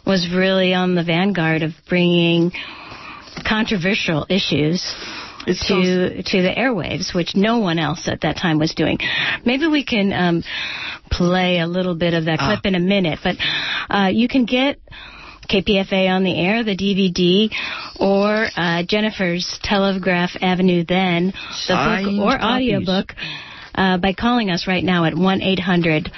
was 0.05 0.29
really 0.35 0.75
on 0.75 0.97
the 0.97 1.05
vanguard 1.05 1.63
of 1.63 1.71
bringing 1.89 2.51
controversial 3.49 4.27
issues 4.29 4.83
To 5.47 6.23
to 6.23 6.43
the 6.43 6.51
airwaves, 6.57 7.15
which 7.15 7.35
no 7.35 7.59
one 7.59 7.79
else 7.79 8.07
at 8.09 8.21
that 8.21 8.37
time 8.37 8.59
was 8.59 8.75
doing. 8.75 8.99
Maybe 9.45 9.67
we 9.67 9.85
can 9.85 10.13
um, 10.13 10.43
play 11.11 11.59
a 11.59 11.67
little 11.67 11.95
bit 11.97 12.15
of 12.15 12.27
that 12.27 12.39
Ah. 12.41 12.47
clip 12.47 12.67
in 12.67 12.75
a 12.75 12.81
minute, 12.81 13.19
but 13.25 13.37
uh, 13.91 14.07
you 14.09 14.29
can 14.29 14.45
get 14.45 14.79
KPFA 15.49 16.09
on 16.11 16.23
the 16.23 16.39
air, 16.39 16.63
the 16.65 16.77
DVD, 16.77 17.51
or 17.99 18.47
uh, 18.57 18.85
Jennifer's 18.85 19.59
Telegraph 19.63 20.31
Avenue 20.41 20.85
then, 20.85 21.33
the 22.07 22.11
book 22.17 22.25
or 22.35 22.39
copies. 22.39 22.75
audiobook, 22.75 23.15
uh, 23.75 23.99
by 23.99 24.13
calling 24.13 24.49
us 24.51 24.67
right 24.69 24.85
now 24.85 25.05
at 25.07 25.15
1 25.15 25.43
800 25.43 26.11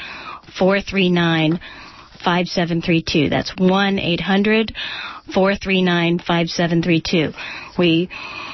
439 0.58 1.58
5732. 2.24 3.28
That's 3.30 3.52
1 3.56 3.98
800 3.98 4.74
439 5.32 6.18
5732. 6.18 7.32
We, 7.78 8.08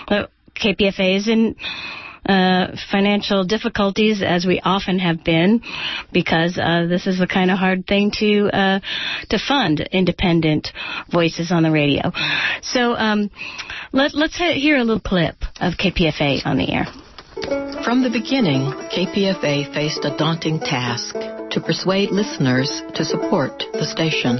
uh, 0.08 0.26
KPFA 0.54 1.16
is 1.16 1.28
in 1.28 1.56
uh, 2.28 2.76
financial 2.90 3.44
difficulties, 3.44 4.22
as 4.22 4.44
we 4.44 4.60
often 4.62 4.98
have 4.98 5.24
been, 5.24 5.62
because 6.12 6.58
uh, 6.58 6.86
this 6.86 7.06
is 7.06 7.18
the 7.18 7.26
kind 7.26 7.50
of 7.50 7.58
hard 7.58 7.86
thing 7.86 8.10
to 8.18 8.50
uh, 8.52 8.80
to 9.30 9.38
fund 9.38 9.80
independent 9.92 10.68
voices 11.10 11.50
on 11.50 11.62
the 11.62 11.70
radio. 11.70 12.12
So 12.62 12.94
um, 12.94 13.30
let, 13.92 14.14
let's 14.14 14.36
he- 14.36 14.60
hear 14.60 14.76
a 14.76 14.84
little 14.84 15.00
clip 15.00 15.36
of 15.60 15.74
KPFA 15.74 16.44
on 16.44 16.58
the 16.58 16.70
air. 16.70 16.86
From 17.82 18.02
the 18.02 18.10
beginning, 18.10 18.70
KPFA 18.92 19.72
faced 19.72 20.04
a 20.04 20.14
daunting 20.16 20.60
task 20.60 21.14
to 21.14 21.60
persuade 21.60 22.10
listeners 22.10 22.82
to 22.94 23.04
support 23.04 23.64
the 23.72 23.86
station. 23.86 24.36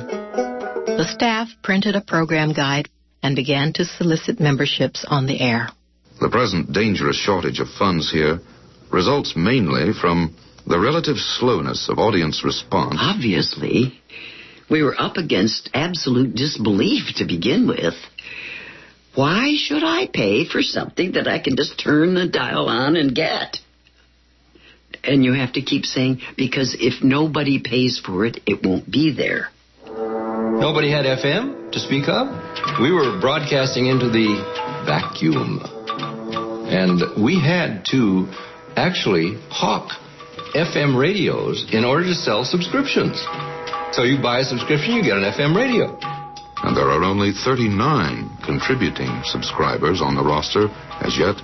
The 0.84 1.08
staff 1.10 1.48
printed 1.62 1.96
a 1.96 2.02
program 2.02 2.52
guide 2.52 2.90
and 3.22 3.34
began 3.34 3.72
to 3.74 3.84
solicit 3.86 4.38
memberships 4.38 5.04
on 5.08 5.26
the 5.26 5.40
air. 5.40 5.68
The 6.20 6.28
present 6.28 6.72
dangerous 6.72 7.16
shortage 7.16 7.60
of 7.60 7.68
funds 7.78 8.10
here 8.12 8.40
results 8.92 9.34
mainly 9.36 9.94
from 9.98 10.36
the 10.66 10.78
relative 10.78 11.16
slowness 11.16 11.88
of 11.88 11.98
audience 11.98 12.44
response. 12.44 12.96
Obviously, 12.98 13.98
we 14.70 14.82
were 14.82 15.00
up 15.00 15.16
against 15.16 15.70
absolute 15.72 16.34
disbelief 16.34 17.14
to 17.16 17.24
begin 17.24 17.66
with. 17.66 17.94
Why 19.14 19.56
should 19.56 19.82
I 19.82 20.08
pay 20.12 20.46
for 20.46 20.62
something 20.62 21.12
that 21.12 21.26
I 21.26 21.38
can 21.38 21.56
just 21.56 21.80
turn 21.82 22.14
the 22.14 22.28
dial 22.28 22.68
on 22.68 22.96
and 22.96 23.14
get? 23.14 23.56
And 25.02 25.24
you 25.24 25.32
have 25.32 25.54
to 25.54 25.62
keep 25.62 25.86
saying, 25.86 26.20
because 26.36 26.76
if 26.78 27.02
nobody 27.02 27.60
pays 27.60 27.98
for 28.04 28.26
it, 28.26 28.40
it 28.46 28.64
won't 28.64 28.90
be 28.90 29.12
there. 29.12 29.48
Nobody 29.86 30.90
had 30.90 31.06
FM 31.06 31.72
to 31.72 31.78
speak 31.80 32.08
of. 32.08 32.28
We 32.80 32.92
were 32.92 33.18
broadcasting 33.20 33.86
into 33.86 34.10
the 34.10 34.84
vacuum. 34.84 35.79
And 36.70 37.22
we 37.22 37.40
had 37.40 37.84
to 37.90 38.30
actually 38.76 39.34
hawk 39.50 39.90
FM 40.54 40.98
radios 40.98 41.66
in 41.72 41.84
order 41.84 42.04
to 42.04 42.14
sell 42.14 42.44
subscriptions. 42.44 43.18
So 43.92 44.04
you 44.04 44.22
buy 44.22 44.40
a 44.40 44.44
subscription, 44.44 44.94
you 44.94 45.02
get 45.02 45.18
an 45.18 45.26
FM 45.34 45.54
radio. 45.56 45.98
and 46.62 46.76
there 46.76 46.90
are 46.90 47.02
only 47.02 47.32
39 47.32 48.38
contributing 48.44 49.22
subscribers 49.24 50.00
on 50.02 50.14
the 50.14 50.22
roster 50.22 50.68
as 51.00 51.16
yet. 51.18 51.36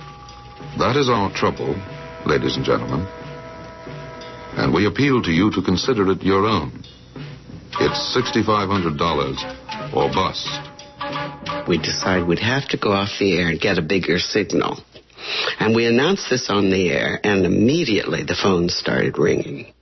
That 0.77 0.95
is 0.95 1.09
our 1.09 1.33
trouble, 1.33 1.75
ladies 2.25 2.55
and 2.55 2.63
gentlemen. 2.63 3.07
And 4.57 4.73
we 4.73 4.85
appeal 4.85 5.21
to 5.23 5.31
you 5.31 5.51
to 5.51 5.61
consider 5.61 6.11
it 6.11 6.21
your 6.23 6.45
own. 6.45 6.83
It's 7.79 8.15
$6,500 8.15 9.93
or 9.93 10.09
bust. 10.09 11.67
We 11.67 11.77
decided 11.77 12.27
we'd 12.27 12.39
have 12.39 12.67
to 12.69 12.77
go 12.77 12.91
off 12.91 13.09
the 13.19 13.37
air 13.37 13.49
and 13.49 13.59
get 13.59 13.77
a 13.77 13.81
bigger 13.81 14.19
signal. 14.19 14.77
And 15.59 15.75
we 15.75 15.85
announced 15.85 16.29
this 16.29 16.49
on 16.49 16.69
the 16.69 16.89
air, 16.89 17.19
and 17.23 17.45
immediately 17.45 18.23
the 18.23 18.37
phones 18.41 18.75
started 18.75 19.17
ringing. 19.17 19.73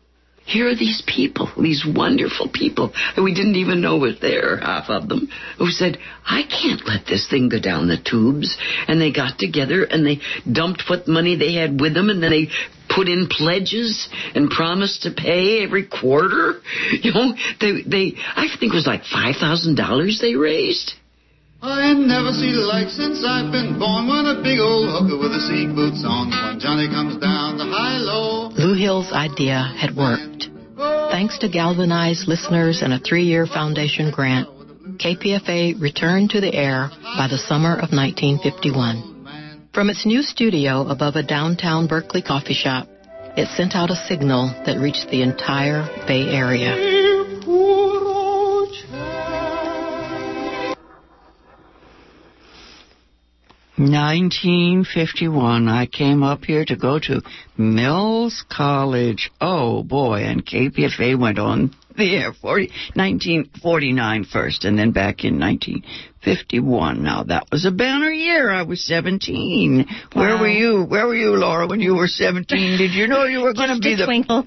Here 0.45 0.69
are 0.69 0.75
these 0.75 1.01
people, 1.07 1.51
these 1.59 1.83
wonderful 1.83 2.49
people 2.53 2.93
that 3.15 3.23
we 3.23 3.33
didn't 3.33 3.55
even 3.55 3.81
know 3.81 3.97
were 3.97 4.13
there, 4.13 4.57
half 4.57 4.89
of 4.89 5.09
them, 5.09 5.27
who 5.57 5.71
said, 5.71 5.97
I 6.23 6.43
can't 6.43 6.87
let 6.87 7.07
this 7.07 7.27
thing 7.27 7.49
go 7.49 7.59
down 7.59 7.87
the 7.87 7.97
tubes. 7.97 8.55
And 8.87 9.01
they 9.01 9.11
got 9.11 9.39
together 9.39 9.83
and 9.83 10.05
they 10.05 10.19
dumped 10.49 10.83
what 10.87 11.07
money 11.07 11.35
they 11.35 11.53
had 11.53 11.81
with 11.81 11.95
them 11.95 12.11
and 12.11 12.21
then 12.21 12.29
they 12.29 12.49
put 12.95 13.09
in 13.09 13.27
pledges 13.27 14.07
and 14.35 14.51
promised 14.51 15.03
to 15.03 15.11
pay 15.11 15.63
every 15.63 15.87
quarter. 15.87 16.61
You 17.01 17.11
know, 17.11 17.33
they, 17.59 17.81
they, 17.81 18.13
I 18.35 18.47
think 18.59 18.73
it 18.73 18.75
was 18.75 18.87
like 18.87 19.03
$5,000 19.03 20.21
they 20.21 20.35
raised. 20.35 20.93
I 21.61 21.93
never 21.93 22.31
see 22.31 22.51
the 22.51 22.65
like 22.67 22.89
since 22.89 23.23
I've 23.25 23.51
been 23.51 23.79
born. 23.79 24.07
When 24.07 24.25
a 24.25 24.41
big 24.43 24.59
old 24.59 24.89
hooker 24.91 25.17
with 25.17 25.31
the 25.31 25.43
sea 25.47 25.67
boots 25.67 26.03
on. 26.05 26.29
When 26.29 26.59
Johnny 26.59 26.87
comes 26.87 27.17
down 27.17 27.57
the 27.57 27.65
high 27.65 27.97
low. 27.97 28.49
Lou 28.49 28.75
Hill's 28.75 29.11
idea 29.11 29.73
had 29.77 29.95
worked. 29.95 30.49
Thanks 31.11 31.37
to 31.39 31.49
galvanized 31.49 32.27
listeners 32.27 32.81
and 32.81 32.93
a 32.93 32.99
three-year 32.99 33.47
foundation 33.47 34.11
grant, 34.11 34.49
KPFA 34.97 35.79
returned 35.79 36.31
to 36.31 36.41
the 36.41 36.53
air 36.53 36.89
by 37.17 37.27
the 37.29 37.37
summer 37.37 37.73
of 37.73 37.91
1951. 37.91 39.69
From 39.73 39.89
its 39.89 40.05
new 40.05 40.21
studio 40.21 40.87
above 40.87 41.15
a 41.15 41.23
downtown 41.23 41.87
Berkeley 41.87 42.21
coffee 42.21 42.53
shop, 42.53 42.87
it 43.37 43.47
sent 43.55 43.75
out 43.75 43.91
a 43.91 43.95
signal 44.07 44.47
that 44.65 44.79
reached 44.79 45.09
the 45.09 45.21
entire 45.21 45.83
Bay 46.07 46.29
Area. 46.29 47.04
1951, 53.91 55.67
I 55.67 55.85
came 55.85 56.23
up 56.23 56.43
here 56.45 56.65
to 56.65 56.75
go 56.75 56.99
to 56.99 57.21
Mills 57.57 58.43
College. 58.49 59.31
Oh 59.41 59.83
boy, 59.83 60.21
and 60.23 60.45
KPFA 60.45 61.19
went 61.19 61.39
on 61.39 61.75
the 61.97 62.15
air 62.15 62.33
40, 62.33 62.67
1949 62.95 64.25
first, 64.25 64.65
and 64.65 64.77
then 64.77 64.91
back 64.91 65.23
in 65.23 65.39
1951. 65.39 67.03
Now 67.03 67.23
that 67.23 67.47
was 67.51 67.65
a 67.65 67.71
banner 67.71 68.11
year. 68.11 68.51
I 68.51 68.63
was 68.63 68.85
17. 68.85 69.85
Where 70.13 70.37
were 70.37 70.49
you? 70.49 70.83
Where 70.83 71.07
were 71.07 71.15
you, 71.15 71.31
Laura, 71.35 71.67
when 71.67 71.79
you 71.79 71.95
were 71.95 72.07
17? 72.07 72.77
Did 72.77 72.91
you 72.91 73.07
know 73.07 73.23
you 73.25 73.41
were 73.41 73.53
going 73.53 73.69
to 73.69 73.79
be 73.79 73.95
the 73.95 74.05
twinkle. 74.05 74.45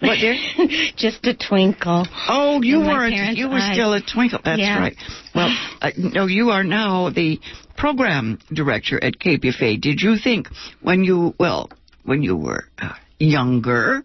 What, 0.00 0.16
dear? 0.18 0.34
Just 0.96 1.26
a 1.26 1.34
twinkle. 1.36 2.06
Oh, 2.26 2.62
you 2.62 2.80
weren't. 2.80 3.36
You 3.36 3.48
were 3.48 3.56
eyes. 3.56 3.72
still 3.74 3.92
a 3.92 4.00
twinkle. 4.00 4.40
That's 4.42 4.58
Yeah. 4.58 4.78
right. 4.80 4.96
Well, 5.34 5.54
uh, 5.82 5.90
no, 5.98 6.24
you 6.26 6.50
are 6.50 6.64
now 6.64 7.10
the 7.10 7.38
program 7.80 8.38
director 8.52 9.02
at 9.02 9.18
KPFA. 9.18 9.80
Did 9.80 10.02
you 10.02 10.16
think 10.22 10.48
when 10.82 11.02
you, 11.02 11.34
well, 11.40 11.70
when 12.04 12.22
you 12.22 12.36
were 12.36 12.64
uh, 12.78 12.92
younger, 13.18 14.02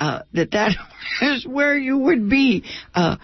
uh, 0.00 0.22
that 0.34 0.50
that 0.50 0.72
is 1.22 1.46
where 1.46 1.78
you 1.78 1.96
would 1.96 2.28
be? 2.28 2.64
Uh, 2.92 3.16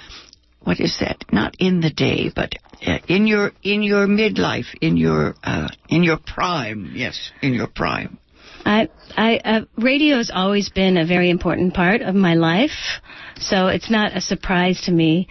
what 0.63 0.79
is 0.79 0.97
that? 1.01 1.25
Not 1.33 1.57
in 1.59 1.81
the 1.81 1.91
day, 1.91 2.31
but 2.35 2.53
uh, 2.87 2.99
in 3.09 3.27
your 3.27 3.51
in 3.65 3.83
your 3.83 4.07
midlife, 4.07 4.73
in 4.81 4.97
your 4.97 5.35
uh, 5.43 5.69
in 5.89 6.05
your 6.05 6.19
prime. 6.25 6.93
Yes, 6.95 7.33
in 7.43 7.53
your 7.53 7.67
prime. 7.67 8.19
I, 8.67 8.89
I, 9.15 9.37
uh, 9.45 9.61
radio 9.77 10.17
has 10.17 10.31
always 10.33 10.71
been 10.71 10.97
a 10.97 11.05
very 11.05 11.29
important 11.29 11.75
part 11.75 12.01
of 12.01 12.15
my 12.15 12.35
life, 12.35 13.03
so 13.37 13.67
it's 13.67 13.91
not 13.91 14.17
a 14.17 14.23
surprise 14.23 14.81
to 14.87 14.93
me 14.93 15.29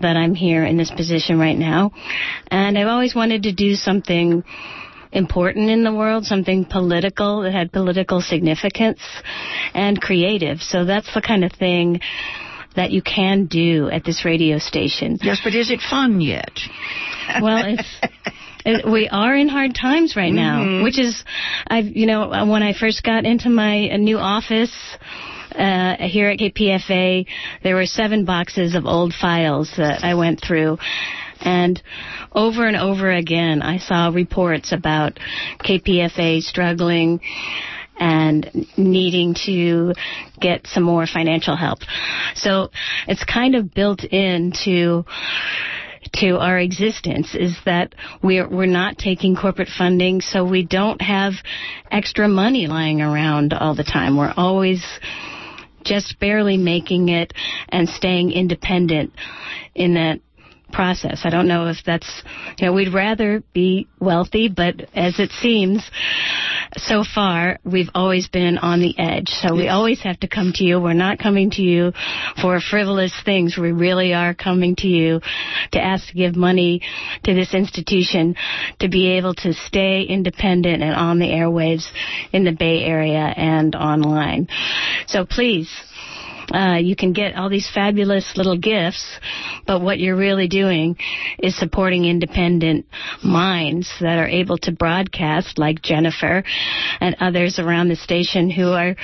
that 0.00 0.16
I'm 0.16 0.34
here 0.34 0.64
in 0.64 0.76
this 0.76 0.90
position 0.90 1.38
right 1.38 1.56
now. 1.56 1.92
And 2.48 2.78
I've 2.78 2.88
always 2.88 3.14
wanted 3.14 3.44
to 3.44 3.52
do 3.52 3.74
something 3.74 4.44
important 5.12 5.70
in 5.70 5.84
the 5.84 5.94
world, 5.94 6.24
something 6.24 6.64
political 6.64 7.42
that 7.42 7.52
had 7.52 7.72
political 7.72 8.20
significance 8.20 9.00
and 9.72 10.00
creative. 10.00 10.60
So 10.60 10.84
that's 10.84 11.12
the 11.14 11.22
kind 11.22 11.44
of 11.44 11.52
thing 11.52 12.00
that 12.76 12.90
you 12.90 13.02
can 13.02 13.46
do 13.46 13.88
at 13.88 14.04
this 14.04 14.24
radio 14.24 14.58
station. 14.58 15.18
Yes, 15.22 15.40
but 15.42 15.54
is 15.54 15.70
it 15.70 15.80
fun 15.80 16.20
yet? 16.20 16.58
Well, 17.40 17.64
it's 17.66 18.00
it, 18.64 18.90
we 18.90 19.08
are 19.08 19.36
in 19.36 19.48
hard 19.48 19.74
times 19.74 20.16
right 20.16 20.32
now, 20.32 20.82
which 20.82 20.98
is, 20.98 21.22
I've 21.66 21.86
you 21.86 22.06
know 22.06 22.28
when 22.46 22.62
I 22.62 22.72
first 22.72 23.02
got 23.02 23.24
into 23.24 23.48
my 23.48 23.90
uh, 23.90 23.96
new 23.96 24.18
office. 24.18 24.74
Uh, 25.54 25.96
here 25.98 26.30
at 26.30 26.38
KPFA, 26.38 27.26
there 27.62 27.76
were 27.76 27.86
seven 27.86 28.24
boxes 28.24 28.74
of 28.74 28.86
old 28.86 29.14
files 29.14 29.72
that 29.76 30.02
I 30.02 30.14
went 30.14 30.42
through. 30.44 30.78
And 31.40 31.80
over 32.32 32.66
and 32.66 32.76
over 32.76 33.10
again, 33.10 33.62
I 33.62 33.78
saw 33.78 34.08
reports 34.08 34.72
about 34.72 35.18
KPFA 35.60 36.42
struggling 36.42 37.20
and 37.96 38.66
needing 38.76 39.36
to 39.46 39.94
get 40.40 40.66
some 40.66 40.82
more 40.82 41.06
financial 41.06 41.56
help. 41.56 41.80
So 42.34 42.70
it's 43.06 43.24
kind 43.24 43.54
of 43.54 43.72
built 43.72 44.02
into 44.02 45.04
to 46.14 46.38
our 46.38 46.58
existence 46.58 47.34
is 47.34 47.56
that 47.64 47.94
we're 48.22 48.48
we're 48.48 48.66
not 48.66 48.98
taking 48.98 49.34
corporate 49.34 49.68
funding, 49.68 50.20
so 50.20 50.44
we 50.44 50.64
don't 50.64 51.00
have 51.00 51.32
extra 51.90 52.28
money 52.28 52.66
lying 52.66 53.00
around 53.00 53.52
all 53.52 53.74
the 53.74 53.84
time. 53.84 54.16
We're 54.16 54.34
always 54.36 54.84
just 55.84 56.18
barely 56.18 56.56
making 56.56 57.08
it 57.08 57.32
and 57.68 57.88
staying 57.88 58.32
independent 58.32 59.12
in 59.74 59.94
that 59.94 60.20
process. 60.74 61.22
I 61.24 61.30
don't 61.30 61.48
know 61.48 61.68
if 61.68 61.78
that's, 61.86 62.22
you 62.58 62.66
know, 62.66 62.72
we'd 62.72 62.92
rather 62.92 63.42
be 63.52 63.88
wealthy, 64.00 64.48
but 64.48 64.88
as 64.94 65.18
it 65.18 65.30
seems, 65.30 65.88
so 66.76 67.04
far, 67.04 67.58
we've 67.64 67.90
always 67.94 68.28
been 68.28 68.58
on 68.58 68.80
the 68.80 68.98
edge. 68.98 69.28
So 69.28 69.54
we 69.54 69.68
always 69.68 70.00
have 70.02 70.18
to 70.20 70.28
come 70.28 70.52
to 70.56 70.64
you. 70.64 70.80
We're 70.80 70.92
not 70.92 71.18
coming 71.18 71.50
to 71.52 71.62
you 71.62 71.92
for 72.40 72.60
frivolous 72.60 73.12
things. 73.24 73.56
We 73.56 73.72
really 73.72 74.12
are 74.12 74.34
coming 74.34 74.74
to 74.76 74.88
you 74.88 75.20
to 75.72 75.80
ask 75.80 76.08
to 76.08 76.14
give 76.14 76.36
money 76.36 76.82
to 77.24 77.34
this 77.34 77.54
institution 77.54 78.34
to 78.80 78.88
be 78.88 79.12
able 79.12 79.34
to 79.34 79.52
stay 79.52 80.02
independent 80.02 80.82
and 80.82 80.94
on 80.94 81.18
the 81.18 81.26
airwaves 81.26 81.86
in 82.32 82.44
the 82.44 82.52
Bay 82.52 82.82
Area 82.84 83.32
and 83.36 83.74
online. 83.74 84.48
So 85.06 85.24
please, 85.24 85.70
uh, 86.52 86.76
you 86.80 86.96
can 86.96 87.12
get 87.12 87.36
all 87.36 87.48
these 87.48 87.70
fabulous 87.72 88.36
little 88.36 88.58
gifts, 88.58 89.18
but 89.66 89.80
what 89.80 89.98
you're 89.98 90.16
really 90.16 90.48
doing 90.48 90.96
is 91.38 91.56
supporting 91.56 92.04
independent 92.04 92.86
minds 93.22 93.90
that 94.00 94.18
are 94.18 94.28
able 94.28 94.58
to 94.58 94.72
broadcast, 94.72 95.58
like 95.58 95.82
Jennifer 95.82 96.44
and 97.00 97.16
others 97.20 97.58
around 97.58 97.88
the 97.88 97.96
station 97.96 98.50
who 98.50 98.72
are 98.72 98.96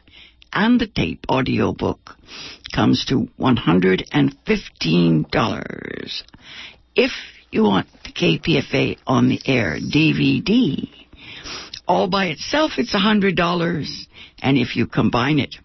and 0.53 0.81
the 0.81 0.87
tape 0.87 1.25
audio 1.29 1.73
book 1.73 2.17
comes 2.75 3.05
to 3.07 3.29
$115. 3.39 6.23
If 6.95 7.13
you 7.51 7.63
want 7.63 7.87
the 8.05 8.13
KPFA 8.13 8.99
on 9.07 9.29
the 9.29 9.41
air 9.47 9.79
DVD, 9.79 11.02
all 11.87 12.09
by 12.09 12.27
itself 12.27 12.73
it's 12.79 12.95
$100. 12.95 14.07
And 14.43 14.57
if 14.57 14.77
you 14.77 14.87
combine 14.87 15.39
it 15.39 15.57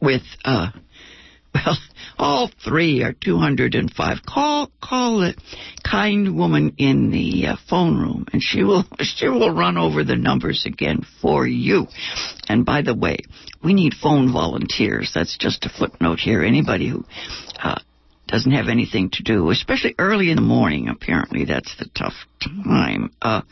with, 0.00 0.22
uh, 0.44 0.70
well, 1.54 1.76
all 2.18 2.50
three 2.64 3.02
are 3.02 3.12
205. 3.12 4.18
Call, 4.26 4.70
call 4.82 5.20
the 5.20 5.34
kind 5.88 6.36
woman 6.36 6.74
in 6.78 7.10
the 7.10 7.48
uh, 7.48 7.56
phone 7.68 7.98
room 7.98 8.26
and 8.32 8.42
she 8.42 8.62
will, 8.62 8.84
she 9.00 9.28
will 9.28 9.50
run 9.50 9.76
over 9.76 10.04
the 10.04 10.16
numbers 10.16 10.64
again 10.66 11.00
for 11.20 11.46
you. 11.46 11.86
And 12.48 12.64
by 12.64 12.82
the 12.82 12.94
way, 12.94 13.18
we 13.62 13.74
need 13.74 13.94
phone 13.94 14.32
volunteers. 14.32 15.12
That's 15.14 15.36
just 15.38 15.64
a 15.64 15.68
footnote 15.68 16.18
here. 16.20 16.42
Anybody 16.42 16.88
who, 16.88 17.04
uh, 17.62 17.78
doesn't 18.32 18.52
have 18.52 18.68
anything 18.68 19.10
to 19.10 19.22
do, 19.22 19.50
especially 19.50 19.94
early 19.98 20.30
in 20.30 20.36
the 20.36 20.42
morning. 20.42 20.88
Apparently, 20.88 21.44
that's 21.44 21.76
the 21.78 21.84
tough 21.94 22.14
time. 22.40 23.12
Uh, 23.20 23.42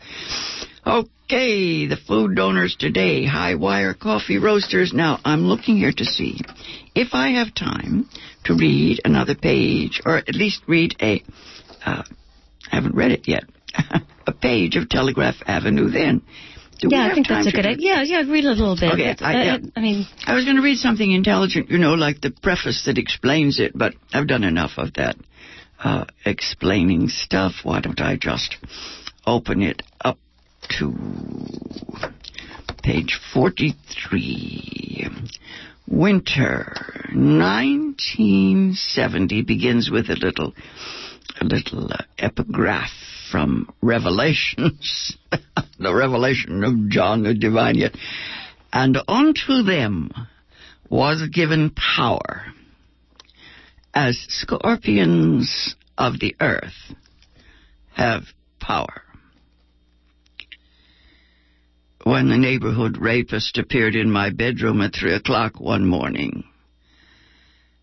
okay, 0.90 1.86
the 1.86 1.96
food 1.96 2.36
donors 2.36 2.76
today, 2.78 3.24
High 3.24 3.54
Wire 3.54 3.94
Coffee 3.94 4.38
Roasters. 4.38 4.92
Now, 4.92 5.18
I'm 5.24 5.42
looking 5.42 5.76
here 5.76 5.92
to 5.96 6.04
see 6.04 6.40
if 6.94 7.08
I 7.12 7.30
have 7.30 7.54
time 7.54 8.08
to 8.44 8.54
read 8.54 9.00
another 9.04 9.34
page, 9.34 10.00
or 10.04 10.16
at 10.16 10.34
least 10.34 10.62
read 10.66 10.96
a. 11.00 11.22
Uh, 11.84 12.02
I 12.70 12.76
haven't 12.76 12.94
read 12.94 13.12
it 13.12 13.28
yet. 13.28 13.44
a 14.26 14.32
page 14.32 14.76
of 14.76 14.88
Telegraph 14.88 15.36
Avenue. 15.46 15.90
Then. 15.90 16.22
Do 16.80 16.88
yeah, 16.90 17.08
I 17.10 17.14
think 17.14 17.28
that's 17.28 17.46
a 17.46 17.52
good 17.52 17.66
idea. 17.66 17.96
Yeah, 17.96 18.02
yeah, 18.22 18.30
read 18.32 18.46
a 18.46 18.52
little 18.52 18.74
bit. 18.74 18.92
Okay, 18.94 19.14
I- 19.20 19.44
yeah. 19.44 19.54
uh, 19.56 19.58
I 19.76 19.80
mean, 19.80 20.06
I 20.24 20.34
was 20.34 20.44
going 20.44 20.56
to 20.56 20.62
read 20.62 20.78
something 20.78 21.10
intelligent, 21.10 21.70
you 21.70 21.76
know, 21.76 21.92
like 21.92 22.22
the 22.22 22.30
preface 22.30 22.84
that 22.86 22.96
explains 22.96 23.60
it, 23.60 23.72
but 23.74 23.92
I've 24.14 24.26
done 24.26 24.44
enough 24.44 24.72
of 24.78 24.94
that 24.94 25.16
uh, 25.84 26.06
explaining 26.24 27.08
stuff. 27.08 27.52
Why 27.64 27.80
don't 27.80 28.00
I 28.00 28.16
just 28.16 28.56
open 29.26 29.60
it 29.62 29.82
up 30.02 30.18
to 30.78 30.94
page 32.82 33.20
43? 33.32 35.08
Winter 35.86 36.74
1970 37.12 39.42
begins 39.42 39.90
with 39.90 40.08
a 40.08 40.14
little, 40.14 40.54
a 41.40 41.44
little 41.44 41.92
uh, 41.92 41.98
epigraph 42.18 42.90
from 43.30 43.70
Revelations, 43.82 45.16
the 45.78 45.94
revelation 45.94 46.64
of 46.64 46.88
John 46.88 47.22
the 47.22 47.34
Divine. 47.34 47.76
Yet, 47.76 47.94
and 48.72 48.96
unto 49.08 49.62
them 49.62 50.10
was 50.88 51.28
given 51.32 51.70
power 51.70 52.46
as 53.92 54.16
scorpions 54.28 55.74
of 55.98 56.20
the 56.20 56.36
earth 56.40 56.94
have 57.94 58.22
power. 58.60 59.02
When 62.04 62.30
the 62.30 62.38
neighborhood 62.38 62.96
rapist 62.96 63.58
appeared 63.58 63.94
in 63.94 64.10
my 64.10 64.30
bedroom 64.30 64.80
at 64.80 64.94
three 64.94 65.12
o'clock 65.12 65.60
one 65.60 65.86
morning, 65.86 66.44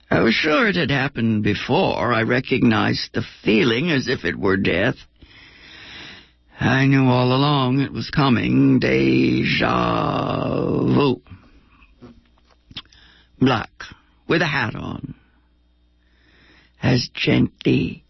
I 0.10 0.22
was 0.22 0.34
sure 0.34 0.68
it 0.68 0.76
had 0.76 0.90
happened 0.90 1.44
before. 1.44 2.12
I 2.12 2.24
recognized 2.24 3.14
the 3.14 3.24
feeling 3.44 3.92
as 3.92 4.08
if 4.08 4.26
it 4.26 4.36
were 4.36 4.58
death. 4.58 4.96
I 6.60 6.88
knew 6.88 7.06
all 7.06 7.32
along 7.32 7.82
it 7.82 7.94
was 7.94 8.10
coming. 8.10 8.80
Deja 8.80 9.68
vu. 10.84 11.22
Black, 13.40 13.70
with 14.28 14.42
a 14.42 14.48
hat 14.48 14.76
on. 14.76 15.14
As 16.82 17.08
gently 17.14 18.04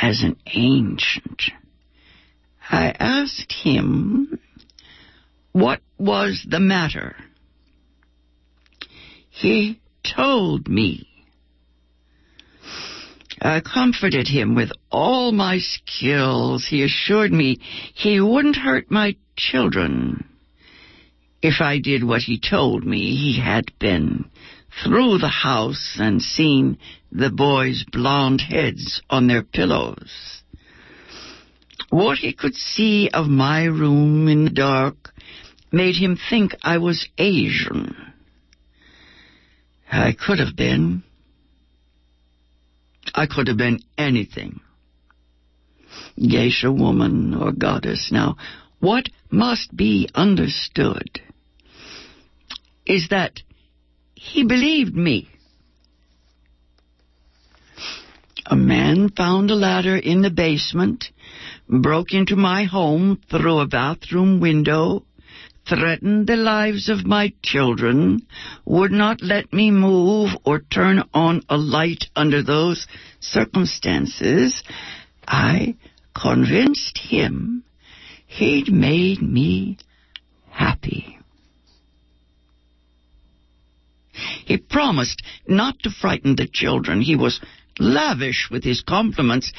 as 0.00 0.22
an 0.22 0.36
ancient. 0.54 1.50
I 2.70 2.94
asked 2.96 3.52
him 3.52 4.38
what 5.58 5.80
was 5.98 6.46
the 6.48 6.60
matter. 6.60 7.16
He 9.30 9.80
told 10.04 10.68
me. 10.68 11.08
I 13.40 13.60
comforted 13.60 14.28
him 14.28 14.54
with 14.54 14.70
all 14.90 15.32
my 15.32 15.58
skills. 15.58 16.66
He 16.68 16.82
assured 16.82 17.32
me 17.32 17.60
he 17.94 18.20
wouldn't 18.20 18.56
hurt 18.56 18.90
my 18.90 19.16
children. 19.36 20.28
If 21.42 21.60
I 21.60 21.78
did 21.78 22.02
what 22.02 22.22
he 22.22 22.40
told 22.40 22.84
me, 22.84 23.16
he 23.16 23.40
had 23.40 23.66
been 23.78 24.30
through 24.84 25.18
the 25.18 25.28
house 25.28 25.96
and 26.00 26.20
seen 26.20 26.78
the 27.12 27.30
boys' 27.30 27.84
blond 27.90 28.40
heads 28.40 29.02
on 29.08 29.26
their 29.26 29.42
pillows. 29.42 30.42
What 31.90 32.18
he 32.18 32.32
could 32.32 32.54
see 32.54 33.08
of 33.12 33.26
my 33.28 33.64
room 33.64 34.28
in 34.28 34.44
the 34.44 34.50
dark 34.50 35.12
made 35.72 35.96
him 35.96 36.18
think 36.30 36.52
I 36.62 36.78
was 36.78 37.08
Asian. 37.18 37.94
I 39.90 40.12
could 40.12 40.38
have 40.38 40.56
been. 40.56 41.02
I 43.14 43.26
could 43.26 43.48
have 43.48 43.56
been 43.56 43.80
anything. 43.96 44.60
Geisha 46.16 46.70
woman 46.70 47.34
or 47.34 47.52
goddess. 47.52 48.10
Now, 48.12 48.36
what 48.80 49.08
must 49.30 49.74
be 49.76 50.08
understood 50.14 51.20
is 52.86 53.08
that 53.10 53.40
he 54.14 54.44
believed 54.44 54.94
me. 54.94 55.28
A 58.46 58.56
man 58.56 59.10
found 59.10 59.50
a 59.50 59.54
ladder 59.54 59.96
in 59.96 60.22
the 60.22 60.30
basement, 60.30 61.10
broke 61.68 62.12
into 62.12 62.34
my 62.34 62.64
home 62.64 63.20
through 63.30 63.58
a 63.58 63.66
bathroom 63.66 64.40
window, 64.40 65.04
threatened 65.68 66.26
the 66.26 66.36
lives 66.36 66.88
of 66.88 67.04
my 67.06 67.32
children, 67.42 68.26
would 68.64 68.92
not 68.92 69.22
let 69.22 69.52
me 69.52 69.70
move 69.70 70.30
or 70.44 70.60
turn 70.60 71.02
on 71.12 71.42
a 71.48 71.56
light 71.56 72.06
under 72.16 72.42
those 72.42 72.86
circumstances, 73.20 74.62
I 75.26 75.76
convinced 76.14 76.98
him 76.98 77.64
he'd 78.26 78.72
made 78.72 79.22
me 79.22 79.78
happy. 80.50 81.18
He 84.44 84.56
promised 84.56 85.22
not 85.46 85.78
to 85.80 85.90
frighten 85.90 86.36
the 86.36 86.48
children. 86.50 87.00
He 87.00 87.16
was 87.16 87.40
lavish 87.78 88.48
with 88.50 88.64
his 88.64 88.82
compliments. 88.82 89.52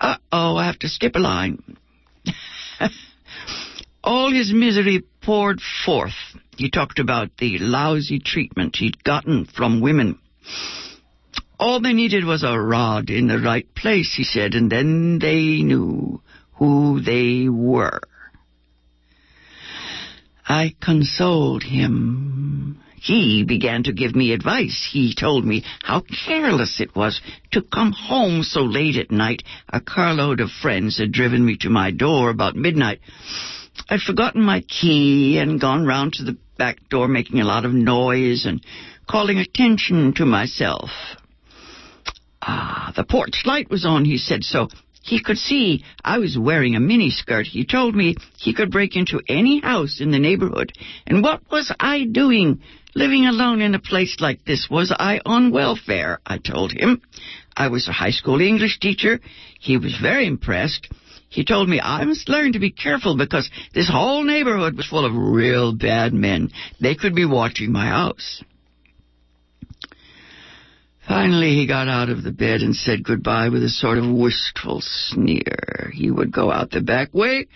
Uh 0.00 0.16
oh, 0.30 0.56
I 0.56 0.66
have 0.66 0.78
to 0.80 0.88
skip 0.88 1.16
a 1.16 1.18
line. 1.18 1.76
All 4.04 4.32
his 4.32 4.52
misery 4.52 5.02
poured 5.22 5.60
forth. 5.84 6.14
He 6.56 6.70
talked 6.70 6.98
about 6.98 7.36
the 7.38 7.58
lousy 7.58 8.18
treatment 8.18 8.76
he'd 8.76 9.02
gotten 9.04 9.44
from 9.44 9.80
women. 9.80 10.18
All 11.58 11.80
they 11.80 11.92
needed 11.92 12.24
was 12.24 12.42
a 12.42 12.58
rod 12.58 13.10
in 13.10 13.28
the 13.28 13.38
right 13.38 13.66
place, 13.74 14.14
he 14.14 14.24
said, 14.24 14.54
and 14.54 14.70
then 14.70 15.18
they 15.18 15.62
knew 15.62 16.20
who 16.54 17.00
they 17.00 17.48
were. 17.48 18.00
I 20.48 20.74
consoled 20.80 21.62
him. 21.64 22.80
He 23.00 23.44
began 23.44 23.82
to 23.84 23.92
give 23.92 24.14
me 24.14 24.32
advice. 24.32 24.88
He 24.90 25.14
told 25.14 25.44
me 25.44 25.64
how 25.82 26.02
careless 26.26 26.80
it 26.80 26.94
was 26.96 27.20
to 27.52 27.62
come 27.62 27.92
home 27.92 28.42
so 28.42 28.62
late 28.62 28.96
at 28.96 29.10
night. 29.10 29.42
A 29.68 29.80
carload 29.80 30.40
of 30.40 30.50
friends 30.50 30.98
had 30.98 31.12
driven 31.12 31.44
me 31.44 31.56
to 31.58 31.70
my 31.70 31.90
door 31.90 32.30
about 32.30 32.56
midnight. 32.56 33.00
I'd 33.88 34.00
forgotten 34.00 34.42
my 34.42 34.62
key 34.62 35.38
and 35.38 35.60
gone 35.60 35.86
round 35.86 36.14
to 36.14 36.24
the 36.24 36.36
back 36.56 36.88
door 36.88 37.06
making 37.08 37.40
a 37.40 37.44
lot 37.44 37.64
of 37.64 37.72
noise 37.72 38.46
and 38.46 38.64
calling 39.08 39.38
attention 39.38 40.14
to 40.14 40.26
myself. 40.26 40.90
Ah, 42.42 42.92
the 42.96 43.04
porch 43.04 43.42
light 43.44 43.70
was 43.70 43.84
on, 43.84 44.04
he 44.04 44.18
said, 44.18 44.44
so 44.44 44.68
he 45.02 45.22
could 45.22 45.38
see 45.38 45.84
I 46.04 46.18
was 46.18 46.38
wearing 46.38 46.74
a 46.74 46.80
miniskirt. 46.80 47.46
He 47.46 47.64
told 47.64 47.94
me 47.94 48.16
he 48.38 48.54
could 48.54 48.70
break 48.70 48.96
into 48.96 49.20
any 49.28 49.60
house 49.60 50.00
in 50.00 50.10
the 50.10 50.18
neighborhood. 50.18 50.72
And 51.06 51.22
what 51.22 51.42
was 51.50 51.72
I 51.78 52.04
doing 52.04 52.60
living 52.96 53.26
alone 53.26 53.60
in 53.60 53.74
a 53.74 53.78
place 53.78 54.16
like 54.20 54.44
this? 54.44 54.68
Was 54.70 54.90
I 54.98 55.20
on 55.26 55.52
welfare? 55.52 56.18
I 56.24 56.38
told 56.38 56.72
him. 56.72 57.02
I 57.54 57.68
was 57.68 57.86
a 57.86 57.92
high 57.92 58.10
school 58.10 58.40
English 58.40 58.80
teacher. 58.80 59.20
He 59.60 59.76
was 59.76 59.96
very 60.00 60.26
impressed. 60.26 60.88
He 61.28 61.44
told 61.44 61.68
me 61.68 61.78
I 61.78 62.04
must 62.04 62.30
learn 62.30 62.54
to 62.54 62.58
be 62.58 62.70
careful 62.70 63.16
because 63.16 63.50
this 63.74 63.88
whole 63.88 64.24
neighborhood 64.24 64.76
was 64.76 64.86
full 64.86 65.04
of 65.04 65.14
real 65.14 65.74
bad 65.74 66.14
men. 66.14 66.50
They 66.80 66.94
could 66.94 67.14
be 67.14 67.26
watching 67.26 67.70
my 67.70 67.86
house. 67.86 68.42
Finally, 71.06 71.54
he 71.54 71.66
got 71.66 71.88
out 71.88 72.08
of 72.08 72.22
the 72.22 72.32
bed 72.32 72.62
and 72.62 72.74
said 72.74 73.04
goodbye 73.04 73.50
with 73.50 73.62
a 73.62 73.68
sort 73.68 73.98
of 73.98 74.10
wistful 74.10 74.80
sneer. 74.80 75.92
He 75.92 76.10
would 76.10 76.32
go 76.32 76.50
out 76.50 76.70
the 76.70 76.80
back 76.80 77.12
way 77.12 77.46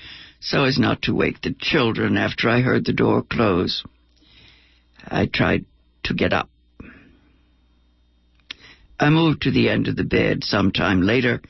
so 0.40 0.64
as 0.64 0.78
not 0.78 1.02
to 1.02 1.14
wake 1.14 1.40
the 1.40 1.54
children 1.58 2.16
after 2.16 2.48
I 2.48 2.60
heard 2.60 2.84
the 2.84 2.92
door 2.92 3.22
close. 3.22 3.82
I 5.06 5.26
tried 5.26 5.64
to 6.04 6.14
get 6.14 6.32
up. 6.32 6.48
I 8.98 9.08
moved 9.08 9.42
to 9.42 9.50
the 9.50 9.68
end 9.68 9.88
of 9.88 9.96
the 9.96 10.04
bed 10.04 10.44
some 10.44 10.72
time 10.72 11.00
later. 11.00 11.40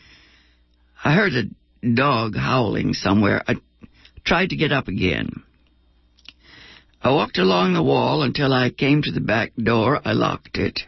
I 1.05 1.15
heard 1.15 1.33
a 1.35 1.95
dog 1.95 2.37
howling 2.37 2.95
somewhere. 2.95 3.43
I 3.49 3.57
tried 4.25 4.51
to 4.51 4.57
get 4.57 4.73
up 4.73 4.89
again. 4.89 5.43
I 7.03 7.11
walked 7.11 7.39
along 7.39 7.73
the 7.73 7.83
wall 7.83 8.23
until 8.23 8.53
I 8.53 8.71
came 8.71 9.03
to 9.03 9.11
the 9.11 9.21
back 9.21 9.53
door. 9.57 10.01
I 10.05 10.13
locked 10.13 10.59
it. 10.59 10.81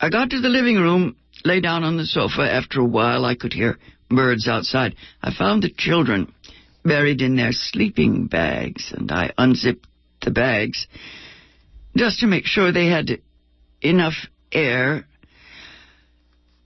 I 0.00 0.08
got 0.08 0.30
to 0.30 0.40
the 0.40 0.48
living 0.48 0.76
room, 0.76 1.16
lay 1.44 1.60
down 1.60 1.84
on 1.84 1.98
the 1.98 2.06
sofa. 2.06 2.42
After 2.42 2.80
a 2.80 2.84
while, 2.84 3.24
I 3.24 3.34
could 3.34 3.52
hear 3.52 3.78
birds 4.08 4.48
outside. 4.48 4.96
I 5.22 5.32
found 5.32 5.62
the 5.62 5.70
children 5.70 6.32
buried 6.84 7.20
in 7.20 7.36
their 7.36 7.52
sleeping 7.52 8.26
bags, 8.26 8.92
and 8.96 9.12
I 9.12 9.32
unzipped 9.38 9.86
the 10.22 10.30
bags 10.30 10.86
just 11.96 12.20
to 12.20 12.26
make 12.26 12.46
sure 12.46 12.72
they 12.72 12.86
had 12.86 13.20
enough 13.80 14.14
air. 14.50 15.06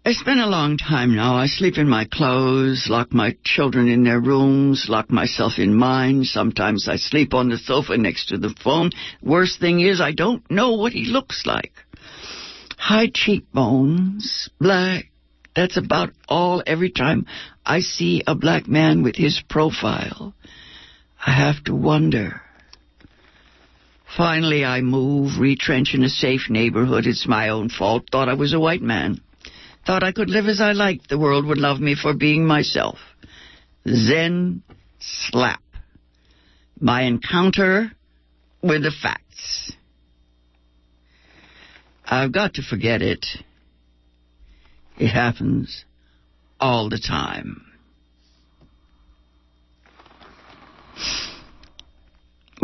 It's 0.05 0.23
been 0.23 0.39
a 0.39 0.47
long 0.47 0.79
time 0.79 1.17
now. 1.17 1.35
I 1.35 1.47
sleep 1.47 1.79
in 1.79 1.89
my 1.89 2.05
clothes, 2.05 2.87
lock 2.89 3.13
my 3.13 3.37
children 3.43 3.89
in 3.89 4.05
their 4.05 4.21
rooms, 4.21 4.87
lock 4.89 5.11
myself 5.11 5.59
in 5.59 5.75
mine. 5.75 6.23
Sometimes 6.23 6.89
I 6.89 6.97
sleep 6.97 7.35
on 7.35 7.49
the 7.49 7.59
sofa 7.59 7.97
next 7.97 8.29
to 8.29 8.39
the 8.39 8.55
phone. 8.63 8.91
Worst 9.21 9.59
thing 9.59 9.81
is, 9.81 10.01
I 10.01 10.13
don't 10.13 10.49
know 10.49 10.75
what 10.75 10.93
he 10.93 11.07
looks 11.07 11.45
like 11.45 11.73
high 12.87 13.11
cheekbones, 13.13 14.49
black. 14.61 15.07
That's 15.57 15.77
about 15.77 16.11
all 16.29 16.63
every 16.67 16.91
time 16.91 17.27
I 17.65 17.81
see 17.81 18.23
a 18.27 18.35
black 18.35 18.69
man 18.69 19.03
with 19.03 19.17
his 19.17 19.43
profile. 19.49 20.35
I 21.27 21.33
have 21.33 21.65
to 21.65 21.75
wonder. 21.75 22.43
Finally, 24.15 24.65
I 24.65 24.83
move, 24.83 25.39
retrench 25.39 25.95
in 25.95 26.05
a 26.05 26.09
safe 26.09 26.49
neighborhood. 26.49 27.07
It's 27.07 27.27
my 27.27 27.49
own 27.49 27.69
fault. 27.69 28.05
Thought 28.11 28.29
I 28.29 28.35
was 28.35 28.53
a 28.53 28.61
white 28.61 28.83
man. 28.83 29.21
Thought 29.87 30.03
I 30.03 30.13
could 30.13 30.31
live 30.31 30.47
as 30.47 30.61
I 30.61 30.73
liked. 30.73 31.09
The 31.09 31.19
world 31.19 31.47
would 31.47 31.59
love 31.59 31.81
me 31.81 31.95
for 31.95 32.15
being 32.15 32.47
myself. 32.47 32.99
Zen 33.87 34.63
slap. 34.99 35.63
My 36.79 37.03
encounter 37.03 37.93
with 38.63 38.83
the 38.83 38.91
facts. 38.91 39.73
I've 42.05 42.33
got 42.33 42.55
to 42.55 42.63
forget 42.63 43.03
it. 43.03 43.25
It 44.99 45.09
happens 45.09 45.85
all 46.61 46.89
the 46.89 46.99
time. 46.99 47.66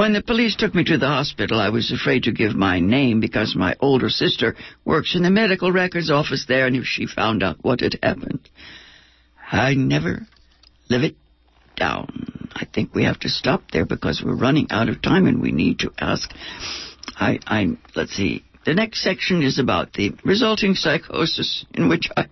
When 0.03 0.15
the 0.15 0.21
police 0.21 0.57
took 0.57 0.75
me 0.75 0.83
to 0.83 0.99
the 0.99 1.07
hospital, 1.07 1.61
I 1.61 1.69
was 1.69 1.93
afraid 1.93 2.25
to 2.25 2.33
give 2.33 2.57
my 2.57 2.81
name 2.81 3.21
because 3.21 3.55
my 3.55 3.77
older 3.79 4.09
sister 4.09 4.57
works 4.85 5.15
in 5.15 5.23
the 5.23 5.31
medical 5.31 5.71
records 5.71 6.11
office 6.11 6.45
there, 6.49 6.67
and 6.67 6.75
if 6.75 6.87
she 6.87 7.07
found 7.07 7.45
out 7.45 7.63
what 7.63 7.83
had 7.83 8.01
happened, 8.03 8.51
I 9.53 9.75
never 9.75 10.27
live 10.91 11.05
it 11.05 11.15
down. 11.77 12.49
I 12.53 12.65
think 12.65 12.93
we 12.93 13.05
have 13.05 13.21
to 13.21 13.29
stop 13.29 13.71
there 13.71 13.87
because 13.87 14.21
we're 14.25 14.35
running 14.35 14.67
out 14.73 14.89
of 14.89 15.01
time 15.03 15.29
and 15.29 15.41
we 15.41 15.53
need 15.53 15.79
to 15.79 15.93
ask. 16.01 16.29
I, 17.15 17.39
I, 17.47 17.77
let's 17.95 18.17
see. 18.17 18.43
The 18.67 18.75
next 18.75 19.05
section 19.05 19.41
is 19.41 19.61
about 19.61 19.93
the 19.93 20.15
resulting 20.25 20.75
psychosis 20.75 21.65
in 21.75 21.89
which 21.89 22.09
I 22.17 22.27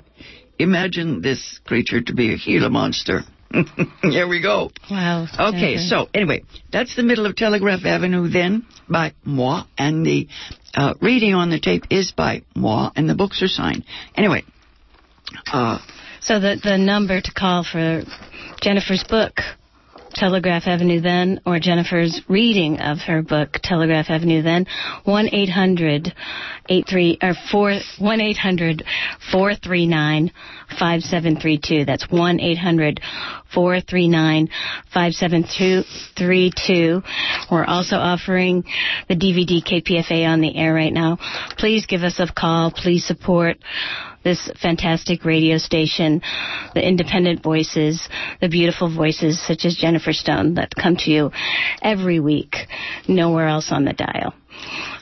imagine 0.59 1.23
this 1.23 1.61
creature 1.65 2.01
to 2.01 2.15
be 2.15 2.35
a 2.35 2.37
Gila 2.37 2.71
monster. 2.71 3.23
Here 4.03 4.29
we 4.29 4.41
go. 4.41 4.71
Wow. 4.91 5.27
Okay, 5.39 5.77
so 5.79 6.09
anyway, 6.15 6.45
that's 6.73 6.95
the 6.95 7.03
middle 7.03 7.27
of 7.27 7.35
Telegraph 7.35 7.85
Avenue 7.85 8.29
then 8.29 8.67
by 8.89 9.13
moi, 9.25 9.65
and 9.77 10.07
the 10.07 10.29
uh, 10.75 10.95
reading 11.01 11.35
on 11.35 11.51
the 11.51 11.59
tape 11.59 11.85
is 11.91 12.13
by 12.13 12.43
moi, 12.55 12.91
and 12.95 13.09
the 13.09 13.15
books 13.15 13.43
are 13.43 13.49
signed. 13.49 13.85
Anyway. 14.15 14.45
Uh, 15.53 15.79
so 16.21 16.39
the, 16.39 16.61
the 16.63 16.77
number 16.77 17.21
to 17.21 17.33
call 17.33 17.65
for 17.65 18.03
Jennifer's 18.61 19.05
book 19.09 19.35
Telegraph 20.15 20.65
Avenue 20.67 21.01
Then, 21.01 21.41
or 21.47 21.59
Jennifer's 21.59 22.21
reading 22.29 22.81
of 22.81 22.99
her 23.07 23.23
book, 23.23 23.59
Telegraph 23.63 24.11
Avenue 24.11 24.43
Then, 24.43 24.67
1 25.05 25.29
800 25.33 26.13
83 26.69 27.19
or 27.23 27.33
4 27.51 27.75
1 27.99 28.21
800 28.21 28.85
439 29.33 30.31
5732. 30.79 31.85
That's 31.85 32.09
1 32.11 32.41
800 32.41 33.01
439 33.53 34.49
5732. 34.93 37.03
We're 37.51 37.65
also 37.65 37.97
offering 37.97 38.63
the 39.09 39.17
DVD 39.17 39.65
KPFA 39.65 40.29
on 40.29 40.41
the 40.41 40.57
air 40.57 40.73
right 40.73 40.93
now. 40.93 41.19
Please 41.59 41.87
give 41.87 42.03
us 42.03 42.21
a 42.21 42.29
call. 42.33 42.71
Please 42.71 43.05
support 43.05 43.57
this 44.23 44.51
fantastic 44.61 45.25
radio 45.25 45.59
station, 45.59 46.21
the 46.75 46.87
independent 46.87 47.43
voices, 47.43 48.09
the 48.41 48.49
beautiful 48.49 48.95
voices 48.95 49.41
such 49.47 49.65
as 49.65 49.77
Jennifer 49.77 50.13
Stone 50.13 50.55
that 50.55 50.75
come 50.75 50.97
to 50.97 51.11
you 51.11 51.31
every 51.83 52.21
week, 52.21 52.55
nowhere 53.09 53.49
else 53.49 53.73
on 53.73 53.85
the 53.85 53.93
dial. 53.93 54.35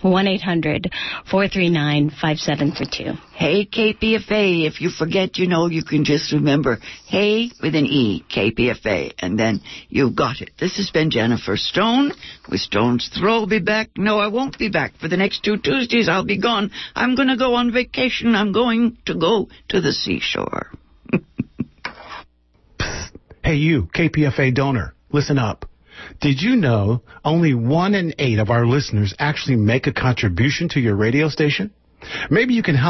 1 0.02 0.26
800 0.26 0.90
439 1.30 2.10
5732. 2.10 3.12
Hey, 3.34 3.66
KPFA. 3.66 4.66
If 4.66 4.80
you 4.80 4.90
forget, 4.90 5.38
you 5.38 5.46
know, 5.46 5.66
you 5.66 5.82
can 5.84 6.04
just 6.04 6.32
remember 6.32 6.78
Hey 7.06 7.50
with 7.62 7.74
an 7.74 7.86
E, 7.86 8.24
KPFA, 8.30 9.12
and 9.18 9.38
then 9.38 9.60
you've 9.88 10.16
got 10.16 10.40
it. 10.40 10.50
This 10.58 10.76
has 10.76 10.90
been 10.90 11.10
Jennifer 11.10 11.56
Stone 11.56 12.12
with 12.48 12.60
Stone's 12.60 13.08
Throw. 13.08 13.46
Be 13.46 13.58
back. 13.60 13.90
No, 13.96 14.18
I 14.18 14.28
won't 14.28 14.58
be 14.58 14.68
back. 14.68 14.94
For 15.00 15.08
the 15.08 15.16
next 15.16 15.42
two 15.42 15.56
Tuesdays, 15.56 16.08
I'll 16.08 16.24
be 16.24 16.40
gone. 16.40 16.70
I'm 16.94 17.14
going 17.14 17.28
to 17.28 17.36
go 17.36 17.54
on 17.54 17.72
vacation. 17.72 18.34
I'm 18.34 18.52
going 18.52 18.98
to 19.06 19.14
go 19.14 19.48
to 19.68 19.80
the 19.80 19.92
seashore. 19.92 20.70
hey, 23.44 23.54
you, 23.54 23.88
KPFA 23.94 24.54
donor. 24.54 24.94
listen 25.10 25.38
up. 25.38 25.66
Did 26.20 26.42
you 26.42 26.56
know 26.56 27.02
only 27.24 27.54
one 27.54 27.94
in 27.94 28.14
eight 28.18 28.38
of 28.38 28.50
our 28.50 28.66
listeners 28.66 29.14
actually 29.18 29.56
make 29.56 29.86
a 29.86 29.92
contribution 29.92 30.68
to 30.70 30.80
your 30.80 30.96
radio 30.96 31.28
station? 31.28 31.70
Maybe 32.30 32.54
you 32.54 32.62
can 32.62 32.76
help 32.76 32.86